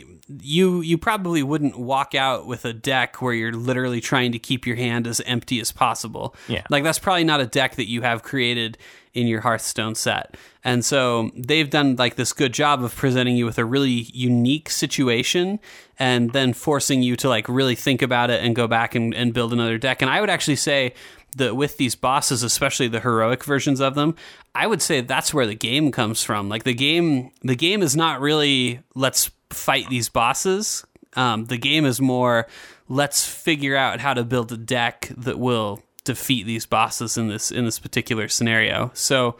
[0.42, 4.68] you you probably wouldn't walk out with a deck where you're literally trying to keep
[4.68, 6.36] your hand as empty as possible.
[6.48, 6.64] Yeah.
[6.70, 8.78] Like that's probably not a deck that you have created
[9.14, 10.38] in your Hearthstone set.
[10.64, 14.70] And so they've done like this good job of presenting you with a really unique
[14.70, 15.60] situation
[15.98, 19.34] and then forcing you to like really think about it and go back and, and
[19.34, 20.02] build another deck.
[20.02, 20.94] And I would actually say
[21.38, 24.16] that with these bosses, especially the heroic versions of them,
[24.54, 26.50] I would say that's where the game comes from.
[26.50, 30.86] Like the game, the game is not really let's fight these bosses.
[31.16, 32.48] Um, the game is more
[32.88, 37.52] let's figure out how to build a deck that will defeat these bosses in this
[37.52, 38.92] in this particular scenario.
[38.94, 39.38] So,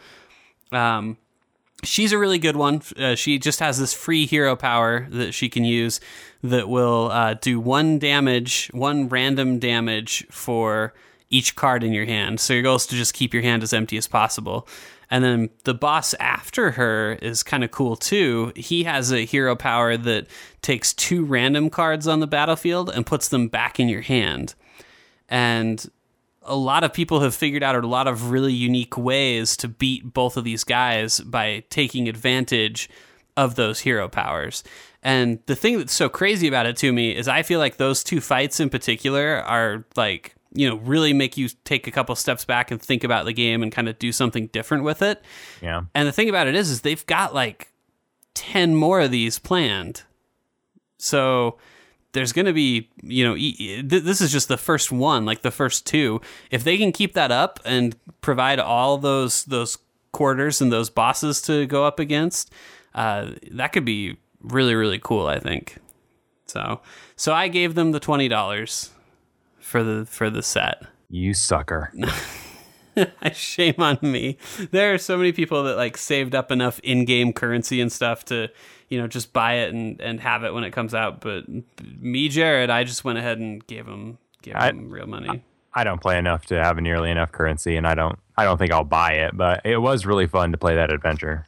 [0.72, 1.16] um,
[1.82, 2.82] she's a really good one.
[2.96, 6.00] Uh, she just has this free hero power that she can use
[6.42, 10.94] that will uh, do one damage, one random damage for
[11.28, 12.40] each card in your hand.
[12.40, 14.66] So your goal is to just keep your hand as empty as possible.
[15.10, 18.52] And then the boss after her is kind of cool too.
[18.54, 20.28] He has a hero power that
[20.62, 24.54] takes two random cards on the battlefield and puts them back in your hand.
[25.28, 25.84] And
[26.42, 30.12] a lot of people have figured out a lot of really unique ways to beat
[30.14, 32.88] both of these guys by taking advantage
[33.36, 34.62] of those hero powers.
[35.02, 38.04] And the thing that's so crazy about it to me is I feel like those
[38.04, 42.44] two fights in particular are like, you know, really make you take a couple steps
[42.44, 45.22] back and think about the game and kind of do something different with it.
[45.62, 45.82] Yeah.
[45.94, 47.72] And the thing about it is is they've got like
[48.34, 50.02] 10 more of these planned.
[50.98, 51.58] So
[52.12, 55.42] there's going to be, you know, e- th- this is just the first one, like
[55.42, 56.20] the first two.
[56.50, 59.78] If they can keep that up and provide all those those
[60.12, 62.52] quarters and those bosses to go up against,
[62.94, 65.26] uh, that could be really really cool.
[65.26, 65.76] I think.
[66.46, 66.80] So
[67.14, 68.90] so I gave them the twenty dollars
[69.70, 70.82] for the for the set.
[71.08, 71.92] You sucker.
[73.32, 74.36] Shame on me.
[74.72, 78.48] There are so many people that like saved up enough in-game currency and stuff to,
[78.88, 81.20] you know, just buy it and, and have it when it comes out.
[81.20, 81.44] But
[82.00, 85.44] me, Jared, I just went ahead and gave him gave I- him real money.
[85.72, 88.18] I don't play enough to have nearly enough currency, and I don't.
[88.36, 89.36] I don't think I'll buy it.
[89.36, 91.46] But it was really fun to play that adventure.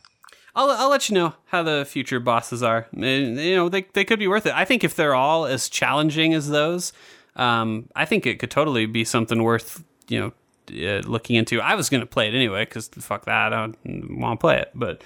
[0.54, 2.86] I'll I'll let you know how the future bosses are.
[2.96, 4.54] Uh, You know, they they could be worth it.
[4.54, 6.92] I think if they're all as challenging as those,
[7.37, 10.33] um, I think it could totally be something worth you know
[10.70, 11.61] uh, looking into.
[11.61, 14.70] I was to play it anyway because fuck that, I don't want to play it.
[14.74, 15.03] But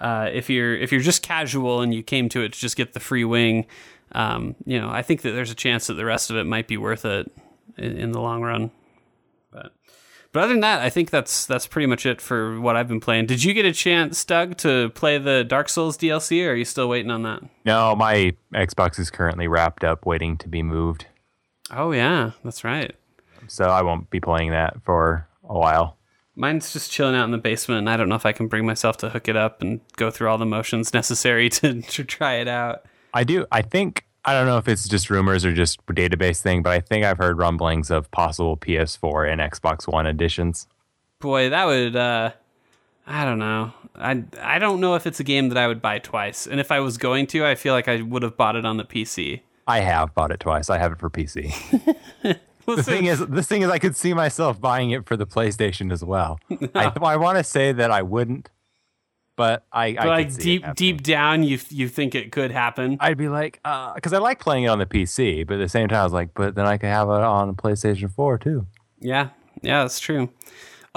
[0.00, 2.92] uh, if you're if you're just casual and you came to it to just get
[2.92, 3.66] the free wing,
[4.12, 6.68] um, you know, I think that there's a chance that the rest of it might
[6.68, 7.30] be worth it
[7.76, 8.70] in, in the long run.
[9.50, 9.72] But
[10.32, 13.00] but other than that, I think that's that's pretty much it for what I've been
[13.00, 13.26] playing.
[13.26, 16.64] Did you get a chance, Doug, to play the Dark Souls DLC, or are you
[16.64, 17.42] still waiting on that?
[17.64, 21.06] No, my Xbox is currently wrapped up, waiting to be moved.
[21.70, 22.94] Oh yeah, that's right.
[23.46, 25.96] So I won't be playing that for a while.
[26.36, 28.64] Mine's just chilling out in the basement, and I don't know if I can bring
[28.64, 32.34] myself to hook it up and go through all the motions necessary to, to try
[32.34, 32.84] it out.
[33.12, 33.46] I do.
[33.50, 36.80] I think I don't know if it's just rumors or just database thing, but I
[36.80, 40.66] think I've heard rumblings of possible PS4 and Xbox One editions.
[41.20, 42.32] Boy, that would uh
[43.06, 43.72] I don't know.
[43.96, 46.46] I I don't know if it's a game that I would buy twice.
[46.46, 48.76] And if I was going to, I feel like I would have bought it on
[48.76, 49.40] the PC.
[49.70, 50.68] I have bought it twice.
[50.68, 51.54] I have it for PC.
[52.66, 55.92] the thing is, the thing is, I could see myself buying it for the PlayStation
[55.92, 56.40] as well.
[56.74, 58.50] I, I want to say that I wouldn't,
[59.36, 60.74] but I, but I like see deep happening.
[60.74, 62.96] deep down you you think it could happen.
[62.98, 63.60] I'd be like,
[63.94, 66.12] because I like playing it on the PC, but at the same time, I was
[66.12, 68.66] like, but then I could have it on PlayStation 4 too.
[68.98, 69.28] Yeah,
[69.62, 70.30] yeah, that's true.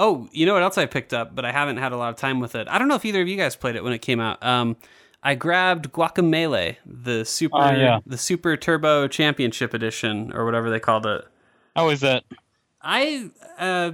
[0.00, 2.16] Oh, you know what else I picked up, but I haven't had a lot of
[2.16, 2.66] time with it.
[2.68, 4.42] I don't know if either of you guys played it when it came out.
[4.42, 4.76] Um,
[5.24, 8.00] I grabbed Guacamelee, the super, Oh, yeah.
[8.04, 11.24] the Super Turbo Championship Edition, or whatever they called it.
[11.74, 12.24] How is that?
[12.82, 13.92] I uh,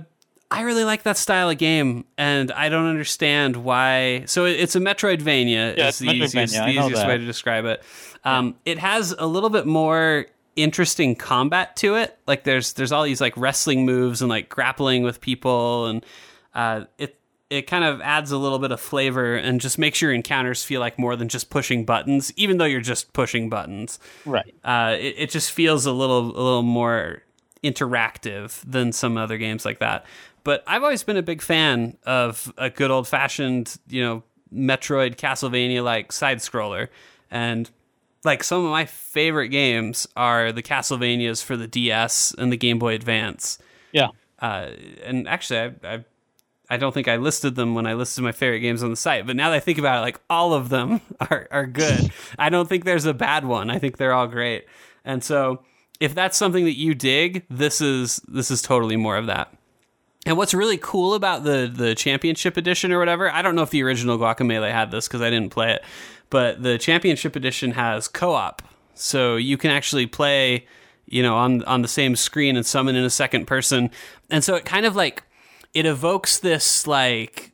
[0.50, 4.24] I really like that style of game, and I don't understand why.
[4.26, 5.76] So it's a Metroidvania.
[5.76, 7.82] Yeah, is the easiest, Metroidvania, I the easiest way to describe it.
[8.24, 10.26] Um, It has a little bit more
[10.56, 12.18] interesting combat to it.
[12.26, 16.04] Like there's there's all these like wrestling moves and like grappling with people, and
[16.56, 17.16] uh, it
[17.50, 20.78] it kind of adds a little bit of flavor and just makes your encounters feel
[20.80, 24.54] like more than just pushing buttons, even though you're just pushing buttons Right.
[24.64, 27.22] uh, it, it just feels a little a little more
[27.62, 30.04] interactive than some other games like that.
[30.44, 34.22] But I've always been a big fan of a good old fashioned, you know,
[34.54, 36.88] Metroid Castlevania like side scroller.
[37.30, 37.70] And
[38.24, 42.78] like some of my favorite games are the Castlevanias for the DS and the Game
[42.78, 43.58] Boy Advance.
[43.92, 44.08] Yeah.
[44.38, 44.70] Uh,
[45.04, 46.04] and actually, I, I
[46.70, 49.26] I don't think I listed them when I listed my favorite games on the site,
[49.26, 52.12] but now that I think about it, like all of them are, are good.
[52.38, 53.70] I don't think there's a bad one.
[53.70, 54.66] I think they're all great.
[55.04, 55.62] And so
[55.98, 59.52] if that's something that you dig, this is this is totally more of that.
[60.26, 63.70] And what's really cool about the the championship edition or whatever, I don't know if
[63.70, 65.84] the original Guacamelee had this because I didn't play it,
[66.30, 68.62] but the championship edition has co-op,
[68.94, 70.66] so you can actually play,
[71.06, 73.90] you know, on on the same screen and summon in a second person,
[74.30, 75.24] and so it kind of like
[75.74, 77.52] it evokes this like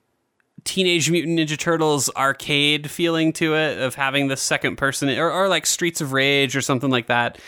[0.64, 5.48] Teenage Mutant Ninja Turtles arcade feeling to it of having the second person, or, or
[5.48, 7.38] like Streets of Rage or something like that.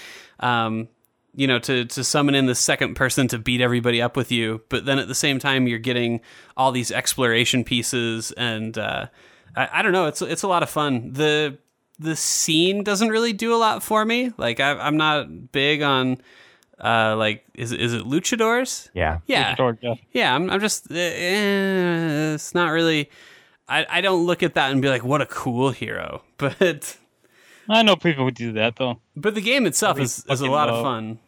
[0.41, 0.89] Um,
[1.35, 4.63] you know, to to summon in the second person to beat everybody up with you,
[4.69, 6.21] but then at the same time you're getting
[6.57, 9.07] all these exploration pieces, and uh,
[9.55, 11.13] I, I don't know, it's it's a lot of fun.
[11.13, 11.59] the
[11.99, 14.33] The scene doesn't really do a lot for me.
[14.37, 16.23] Like I, I'm not big on
[16.81, 18.89] uh like is is it luchadors?
[18.95, 19.19] Yeah.
[19.27, 19.95] Yeah, Luchador, yeah.
[20.13, 20.35] yeah.
[20.35, 23.11] I'm I'm just eh, it's not really.
[23.69, 26.97] I I don't look at that and be like, what a cool hero, but.
[27.71, 28.99] I know people who do that though.
[29.15, 31.19] But the game itself is, is a lot of fun.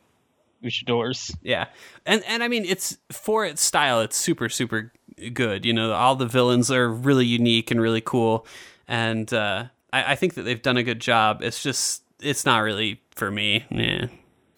[0.64, 1.36] Luchadors.
[1.42, 1.66] Yeah,
[2.06, 4.92] and and I mean, it's for its style, it's super super
[5.32, 5.64] good.
[5.64, 8.46] You know, all the villains are really unique and really cool,
[8.88, 11.42] and uh, I, I think that they've done a good job.
[11.42, 13.64] It's just it's not really for me.
[13.70, 14.06] Yeah,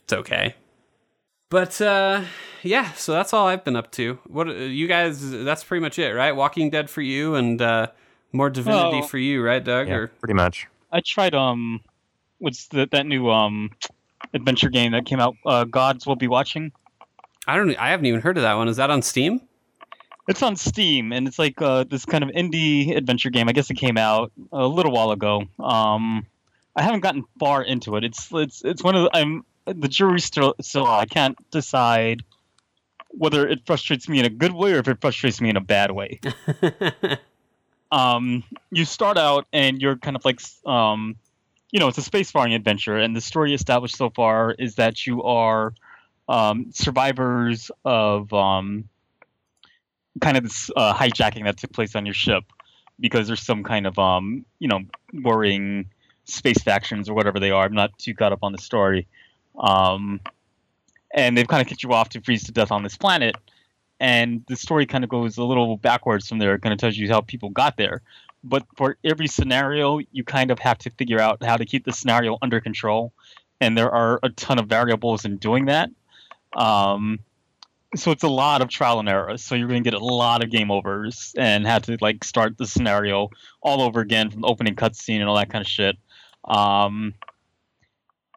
[0.03, 0.55] it's okay.
[1.53, 2.25] But uh,
[2.63, 4.19] yeah, so that's all I've been up to.
[4.27, 5.31] What uh, you guys?
[5.45, 6.33] That's pretty much it, right?
[6.33, 7.89] Walking Dead for you, and uh,
[8.33, 9.89] more Divinity Well- for you, right, Doug?
[9.89, 10.67] Yeah, Or pretty much.
[10.91, 11.83] I tried um,
[12.39, 13.71] what's the, that new um,
[14.33, 15.37] adventure game that came out?
[15.45, 16.73] Uh, Gods will be watching.
[17.47, 17.77] I don't.
[17.79, 18.69] I haven't even heard of that one.
[18.69, 19.43] Is that on Steam?
[20.29, 23.51] It's on Steam, and it's like uh, this kind of indie adventure game.
[23.51, 25.45] I guess it came out a little while ago.
[25.59, 26.25] Um,
[26.75, 28.05] I haven't gotten far into it.
[28.05, 30.87] It's it's it's one of the, I'm the jury's still still.
[30.87, 31.01] out.
[31.01, 32.23] I can't decide
[33.09, 35.61] whether it frustrates me in a good way or if it frustrates me in a
[35.61, 36.21] bad way.
[37.93, 41.17] um, you start out and you're kind of like, um,
[41.71, 45.07] you know, it's a space faring adventure, and the story established so far is that
[45.07, 45.75] you are
[46.29, 48.89] um, survivors of um,
[50.21, 52.45] kind of this uh, hijacking that took place on your ship
[53.01, 54.81] because there's some kind of, um, you know,
[55.13, 55.87] worrying
[56.25, 57.65] space factions or whatever they are.
[57.65, 59.09] I'm not too caught up on the story.
[59.59, 60.21] Um,
[61.15, 63.37] and they've kind of kicked you off to freeze to death on this planet
[64.03, 66.55] and the story kind of goes a little backwards from there.
[66.55, 68.03] It kind of tells you how people got there.
[68.43, 71.93] But for every scenario, you kind of have to figure out how to keep the
[71.93, 73.13] scenario under control,
[73.61, 75.89] and there are a ton of variables in doing that.
[76.57, 77.21] Um,
[77.95, 79.39] so it's a lot of trial and error.
[79.39, 82.59] So you're going to get a lot of game overs and have to like start
[82.59, 83.31] the scenario
[83.63, 85.97] all over again from the opening cutscene and all that kind of shit.
[86.45, 87.15] Um,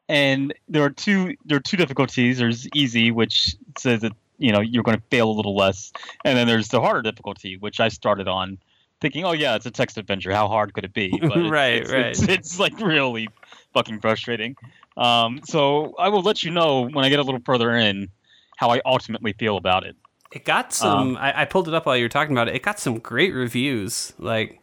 [0.07, 2.37] and there are two there are two difficulties.
[2.37, 5.91] There's easy, which says that you know you're going to fail a little less,
[6.23, 8.57] and then there's the harder difficulty, which I started on,
[9.01, 10.31] thinking, oh yeah, it's a text adventure.
[10.31, 11.09] How hard could it be?
[11.21, 12.05] But Right, it's, right.
[12.07, 13.29] It's, it's like really
[13.73, 14.55] fucking frustrating.
[14.97, 18.09] Um, so I will let you know when I get a little further in
[18.57, 19.95] how I ultimately feel about it.
[20.31, 21.17] It got some.
[21.17, 22.55] I, I pulled it up while you were talking about it.
[22.55, 24.13] It got some great reviews.
[24.17, 24.59] Like,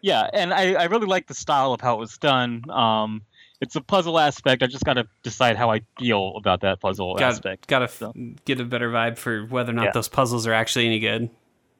[0.00, 2.64] Yeah, and I, I really like the style of how it was done.
[2.70, 3.22] Um,
[3.60, 4.62] it's a puzzle aspect.
[4.62, 7.66] I just got to decide how I feel about that puzzle got aspect.
[7.66, 8.12] got to so.
[8.44, 9.90] get a better vibe for whether or not Yeah.
[9.92, 11.30] those puzzles are actually any good.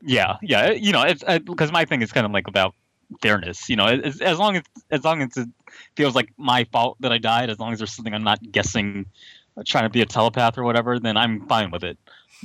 [0.03, 0.71] Yeah, yeah.
[0.71, 1.05] You know,
[1.45, 2.75] because my thing is kind of like about
[3.23, 3.69] fairness.
[3.69, 5.49] You know, as, as long as as long as it
[5.97, 9.07] feels like my fault that I died, as long as there's something I'm not guessing,
[9.57, 11.99] uh, trying to be a telepath or whatever, then I'm fine with it.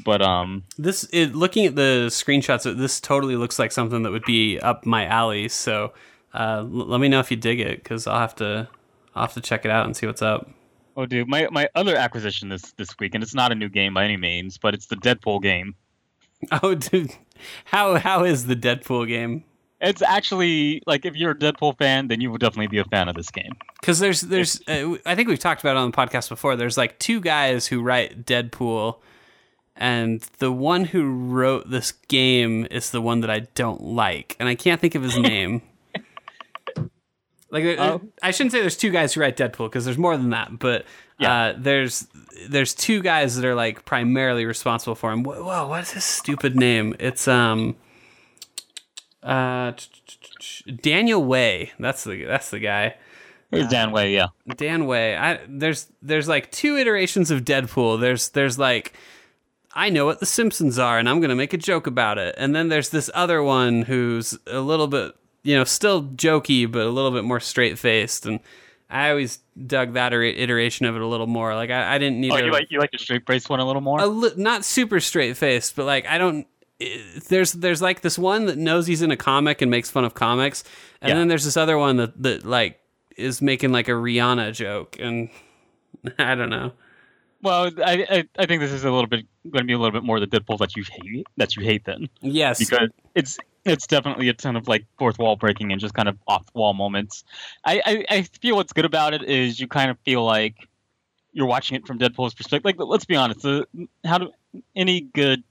[0.04, 4.26] But um, This, it, looking at the screenshots, this totally looks like something that would
[4.26, 5.48] be up my alley.
[5.50, 5.94] So,
[6.34, 8.68] uh, l- let me know if you dig it, because I'll have to,
[9.16, 10.50] I'll have to check it out and see what's up.
[10.98, 13.94] oh, dude, my my other acquisition this this week, and it's not a new game
[13.94, 15.76] by any means, but it's the Deadpool game.
[16.62, 17.12] Oh, dude,
[17.64, 19.46] how how is the Deadpool game?
[19.80, 23.08] It's actually like if you're a Deadpool fan, then you will definitely be a fan
[23.08, 23.54] of this game.
[23.80, 26.58] Because there's there's uh, I think we've talked about it on the podcast before.
[26.58, 28.98] There's like two guys who write Deadpool,
[29.78, 34.50] and the one who wrote this game is the one that I don't like, and
[34.50, 35.62] I can't think of his name.
[37.54, 38.02] Like Oh.
[38.22, 40.86] I shouldn't say there's two guys who write Deadpool because there's more than that, but
[41.20, 41.34] Yeah.
[41.34, 42.06] uh, there's
[42.50, 45.24] there's two guys that are like primarily responsible for him.
[45.24, 46.96] Whoa, whoa what's his stupid name?
[47.00, 47.78] It's um
[49.22, 49.72] uh
[50.82, 51.72] Daniel Way.
[51.80, 52.96] That's the that's the guy.
[53.52, 54.28] It's Dan Way, yeah.
[54.58, 55.16] Dan Way.
[55.16, 58.02] I there's there's like two iterations of Deadpool.
[58.02, 58.94] There's there's like
[59.76, 62.36] I know what the Simpsons are and I'm going to make a joke about it.
[62.38, 66.82] And then there's this other one who's a little bit, you know, still jokey but
[66.86, 68.40] a little bit more straight-faced and
[68.90, 71.56] I always dug that iteration of it a little more.
[71.56, 72.32] Like I, I didn't need.
[72.32, 74.00] Oh, you like you like the straight faced one a little more.
[74.00, 76.46] A li- not super straight faced, but like I don't.
[76.80, 80.06] It, there's there's like this one that knows he's in a comic and makes fun
[80.06, 80.64] of comics,
[81.02, 81.16] and Yeah.
[81.16, 82.80] then there's this other one that that like
[83.18, 85.30] is making like a Rihanna joke, and
[86.20, 86.74] I don't know.
[87.42, 89.92] Well, I, I I think this is a little bit going to be a little
[89.92, 93.88] bit more the Deadpool that you hate that you hate then Yes, because it's it's
[93.88, 96.74] definitely a ton of like fourth wall breaking and just kind of off the wall
[96.74, 97.24] moments.
[97.66, 100.56] I, I I feel what's good about it is you kind of feel like
[101.32, 102.66] you're watching it from Deadpool's perspective.
[102.66, 103.68] Like let's be honest, the,
[104.06, 104.32] how do
[104.76, 105.44] any good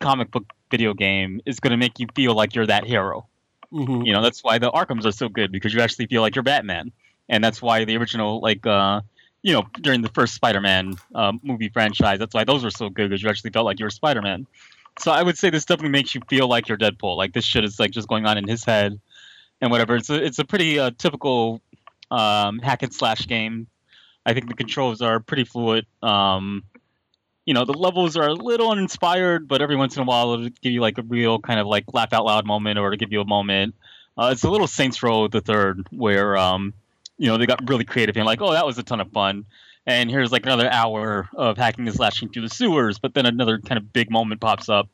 [0.00, 3.26] comic book video game is going to make you feel like you're that hero.
[3.72, 4.06] Mhm.
[4.06, 6.42] You know, that's why the Arkhams are so good because you actually feel like you're
[6.42, 6.92] Batman,
[7.28, 9.00] and that's why the original, like, uh,
[9.42, 13.10] you know, during the first Spider-Man um, movie franchise, that's why those were so good
[13.10, 14.46] because you actually felt like you were Spider-Man.
[14.98, 17.16] So I would say this definitely makes you feel like you're Deadpool.
[17.16, 19.00] Like this shit is like just going on in his head
[19.60, 19.96] and whatever.
[19.96, 21.60] It's a it's a pretty uh, typical
[22.10, 23.66] um, hack and slash game.
[24.26, 25.86] I think the controls are pretty fluid.
[26.02, 26.64] Um,
[27.44, 30.48] you know, the levels are a little uninspired, but every once in a while it'll
[30.48, 33.12] give you like a real kind of like laugh out loud moment or to give
[33.12, 33.74] you a moment.
[34.16, 36.72] Uh, it's a little Saints Row the third where um,
[37.18, 39.44] you know they got really creative and like, oh, that was a ton of fun.
[39.86, 43.58] And here's like another hour of hacking and slashing through the sewers, but then another
[43.58, 44.88] kind of big moment pops up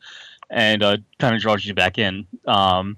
[0.50, 2.26] and uh, kind of draws you back in.
[2.46, 2.96] Um,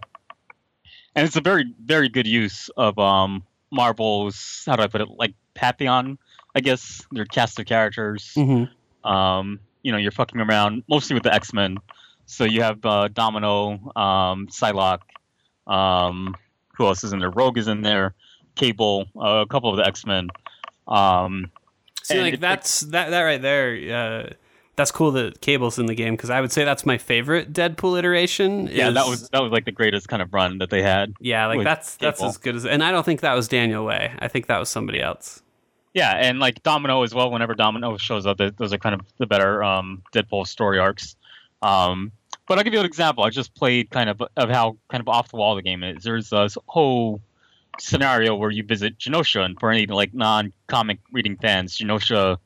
[1.14, 5.08] and it's a very, very good use of um, Marvel's, how do I put it,
[5.10, 6.18] like Pantheon,
[6.54, 8.32] I guess, their cast of characters.
[8.36, 8.70] Mhm.
[9.04, 11.76] Um, you know, you're fucking around mostly with the X Men.
[12.24, 15.02] So you have uh, Domino, um, Psylocke,
[15.66, 16.36] um,
[16.76, 17.30] who else is in there?
[17.30, 18.14] Rogue is in there,
[18.54, 20.28] Cable, uh, a couple of the X Men.
[20.88, 21.50] Um,
[22.12, 23.96] See, like it's like- that's that that right there.
[23.96, 24.32] Uh,
[24.74, 27.98] that's cool that Cable's in the game because I would say that's my favorite Deadpool
[27.98, 28.68] iteration.
[28.68, 31.12] yeah, that is- was that was like the greatest kind of run that they had.
[31.20, 32.64] yeah, like that's that's as good as.
[32.64, 34.12] And I don't think that was Daniel Way.
[34.18, 35.42] I think that was somebody else.
[35.94, 37.30] Yeah, and like Domino as well.
[37.30, 41.16] Whenever Domino shows up, those are kind of the better um, Deadpool story arcs.
[41.60, 42.12] Um,
[42.48, 43.24] but I'll give you an example.
[43.24, 46.02] I just played kind of of how kind of off the wall the game is.
[46.02, 47.20] There's a whole
[47.78, 52.38] scenario where you visit Genosha, and for any like non-comic reading fans, Genosha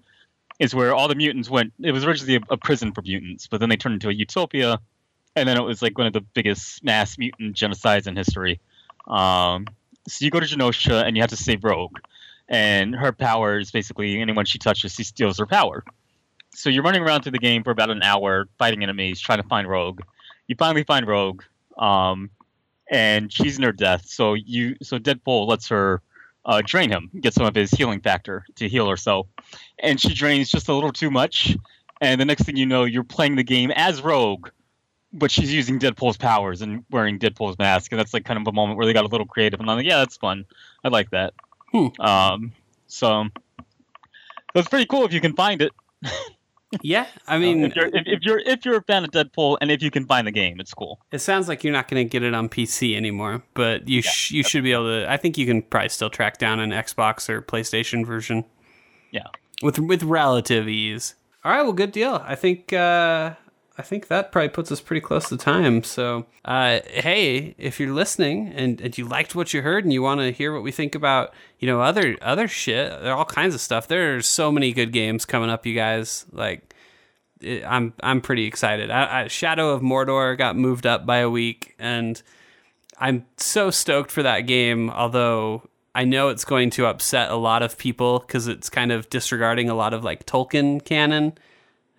[0.58, 1.72] is where all the mutants went.
[1.80, 4.80] It was originally a, a prison for mutants, but then they turned into a utopia,
[5.34, 8.60] and then it was like one of the biggest mass mutant genocides in history.
[9.06, 9.66] Um,
[10.08, 11.98] so you go to Genosha and you have to save Rogue,
[12.48, 15.84] and her power is basically anyone she touches, she steals her power.
[16.54, 19.48] So you're running around through the game for about an hour, fighting enemies, trying to
[19.48, 20.00] find Rogue.
[20.46, 21.42] You finally find Rogue,
[21.76, 22.30] um,
[22.90, 24.06] and she's near death.
[24.06, 26.02] So you, so Deadpool lets her
[26.44, 29.26] uh, drain him, get some of his healing factor to heal herself,
[29.78, 31.56] and she drains just a little too much.
[32.00, 34.50] And the next thing you know, you're playing the game as Rogue,
[35.12, 38.52] but she's using Deadpool's powers and wearing Deadpool's mask, and that's like kind of a
[38.52, 39.60] moment where they got a little creative.
[39.60, 40.44] And I'm like, yeah, that's fun.
[40.84, 41.34] I like that.
[41.72, 41.88] Hmm.
[42.00, 42.52] Um,
[42.86, 43.24] so
[44.54, 45.72] that's pretty cool if you can find it.
[46.82, 49.58] Yeah, I Uh, mean, if you're if, if you're if you're a fan of Deadpool
[49.60, 51.00] and if you can find the game, it's cool.
[51.12, 54.32] it sounds like you're not going to get it on PC anymore, but you sh-
[54.32, 55.10] you should be able to.
[55.10, 58.44] I think you can probably still track down an Xbox or PlayStation version.
[59.12, 59.28] Yeah.
[59.62, 61.14] with with relative ease.
[61.44, 62.20] All right, well, good deal.
[62.26, 63.34] I think uh,
[63.78, 65.82] I think that probably puts us pretty close to time.
[65.82, 70.00] So, uh, hey, if you're listening and, and you liked what you heard and you
[70.00, 73.54] want to hear what we think about, you know, other other shit, there all kinds
[73.54, 73.86] of stuff.
[73.86, 76.24] There's so many good games coming up, you guys.
[76.32, 76.74] Like,
[77.40, 78.90] it, I'm I'm pretty excited.
[78.90, 82.20] I, I, Shadow of Mordor got moved up by a week, and
[82.98, 84.88] I'm so stoked for that game.
[84.88, 89.10] Although I know it's going to upset a lot of people because it's kind of
[89.10, 91.36] disregarding a lot of like Tolkien canon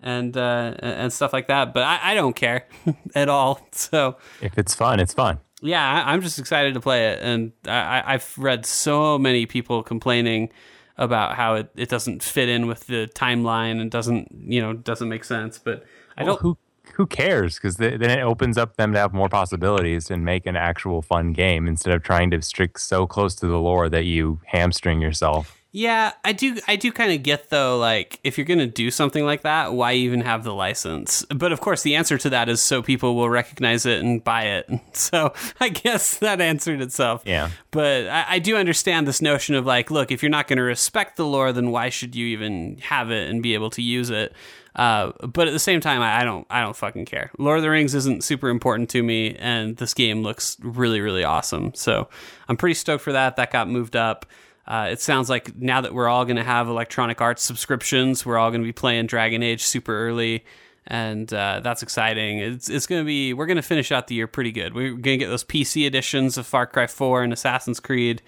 [0.02, 1.74] and uh, and stuff like that.
[1.74, 2.66] But I, I don't care
[3.14, 3.60] at all.
[3.72, 5.38] So If it's fun, it's fun.
[5.62, 9.82] yeah, I, I'm just excited to play it, and I, I've read so many people
[9.82, 10.50] complaining
[10.96, 15.08] about how it, it doesn't fit in with the timeline and doesn't you know doesn't
[15.08, 15.58] make sense.
[15.58, 15.84] But
[16.16, 16.40] I don't.
[16.40, 16.56] who
[16.94, 17.56] who cares?
[17.56, 21.32] Because then it opens up them to have more possibilities and make an actual fun
[21.32, 25.57] game instead of trying to stick so close to the lore that you hamstring yourself.
[25.70, 26.56] Yeah, I do.
[26.66, 27.78] I do kind of get though.
[27.78, 31.26] Like, if you're gonna do something like that, why even have the license?
[31.34, 34.44] But of course, the answer to that is so people will recognize it and buy
[34.44, 34.68] it.
[34.98, 37.22] So I guess that answered itself.
[37.24, 37.50] Yeah.
[37.70, 40.62] But I, I do understand this notion of like, look, if you're not going to
[40.62, 44.10] respect the lore, then why should you even have it and be able to use
[44.10, 44.34] it?
[44.74, 47.30] Uh, but at the same time, I, I don't, I don't fucking care.
[47.38, 51.24] Lord of the Rings isn't super important to me, and this game looks really, really
[51.24, 51.74] awesome.
[51.74, 52.08] So
[52.48, 53.36] I'm pretty stoked for that.
[53.36, 54.26] That got moved up.
[54.68, 58.36] Uh, it sounds like now that we're all going to have Electronic Arts subscriptions, we're
[58.36, 60.44] all going to be playing Dragon Age super early,
[60.86, 62.38] and uh, that's exciting.
[62.38, 64.74] It's it's going to be we're going to finish out the year pretty good.
[64.74, 68.20] We're going to get those PC editions of Far Cry 4 and Assassin's Creed,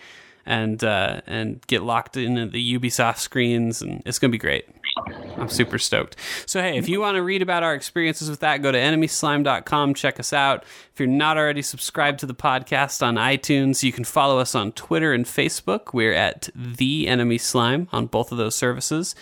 [0.46, 4.66] and uh, and get locked into the Ubisoft screens, and it's going to be great.
[5.36, 6.16] I'm super stoked.
[6.46, 9.94] So, hey, if you want to read about our experiences with that, go to enemyslime.com,
[9.94, 10.64] check us out.
[10.92, 14.72] If you're not already subscribed to the podcast on iTunes, you can follow us on
[14.72, 15.92] Twitter and Facebook.
[15.92, 19.14] We're at The Enemy Slime on both of those services.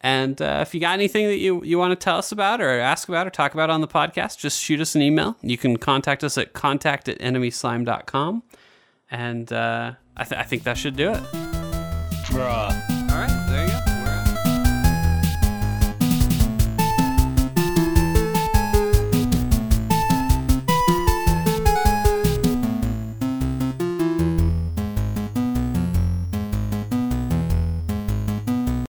[0.00, 2.70] And uh, if you got anything that you, you want to tell us about or
[2.70, 5.36] ask about or talk about on the podcast, just shoot us an email.
[5.42, 8.42] You can contact us at contact at enemyslime.com.
[9.10, 11.22] And uh, I, th- I think that should do it.
[12.30, 12.89] Bruh.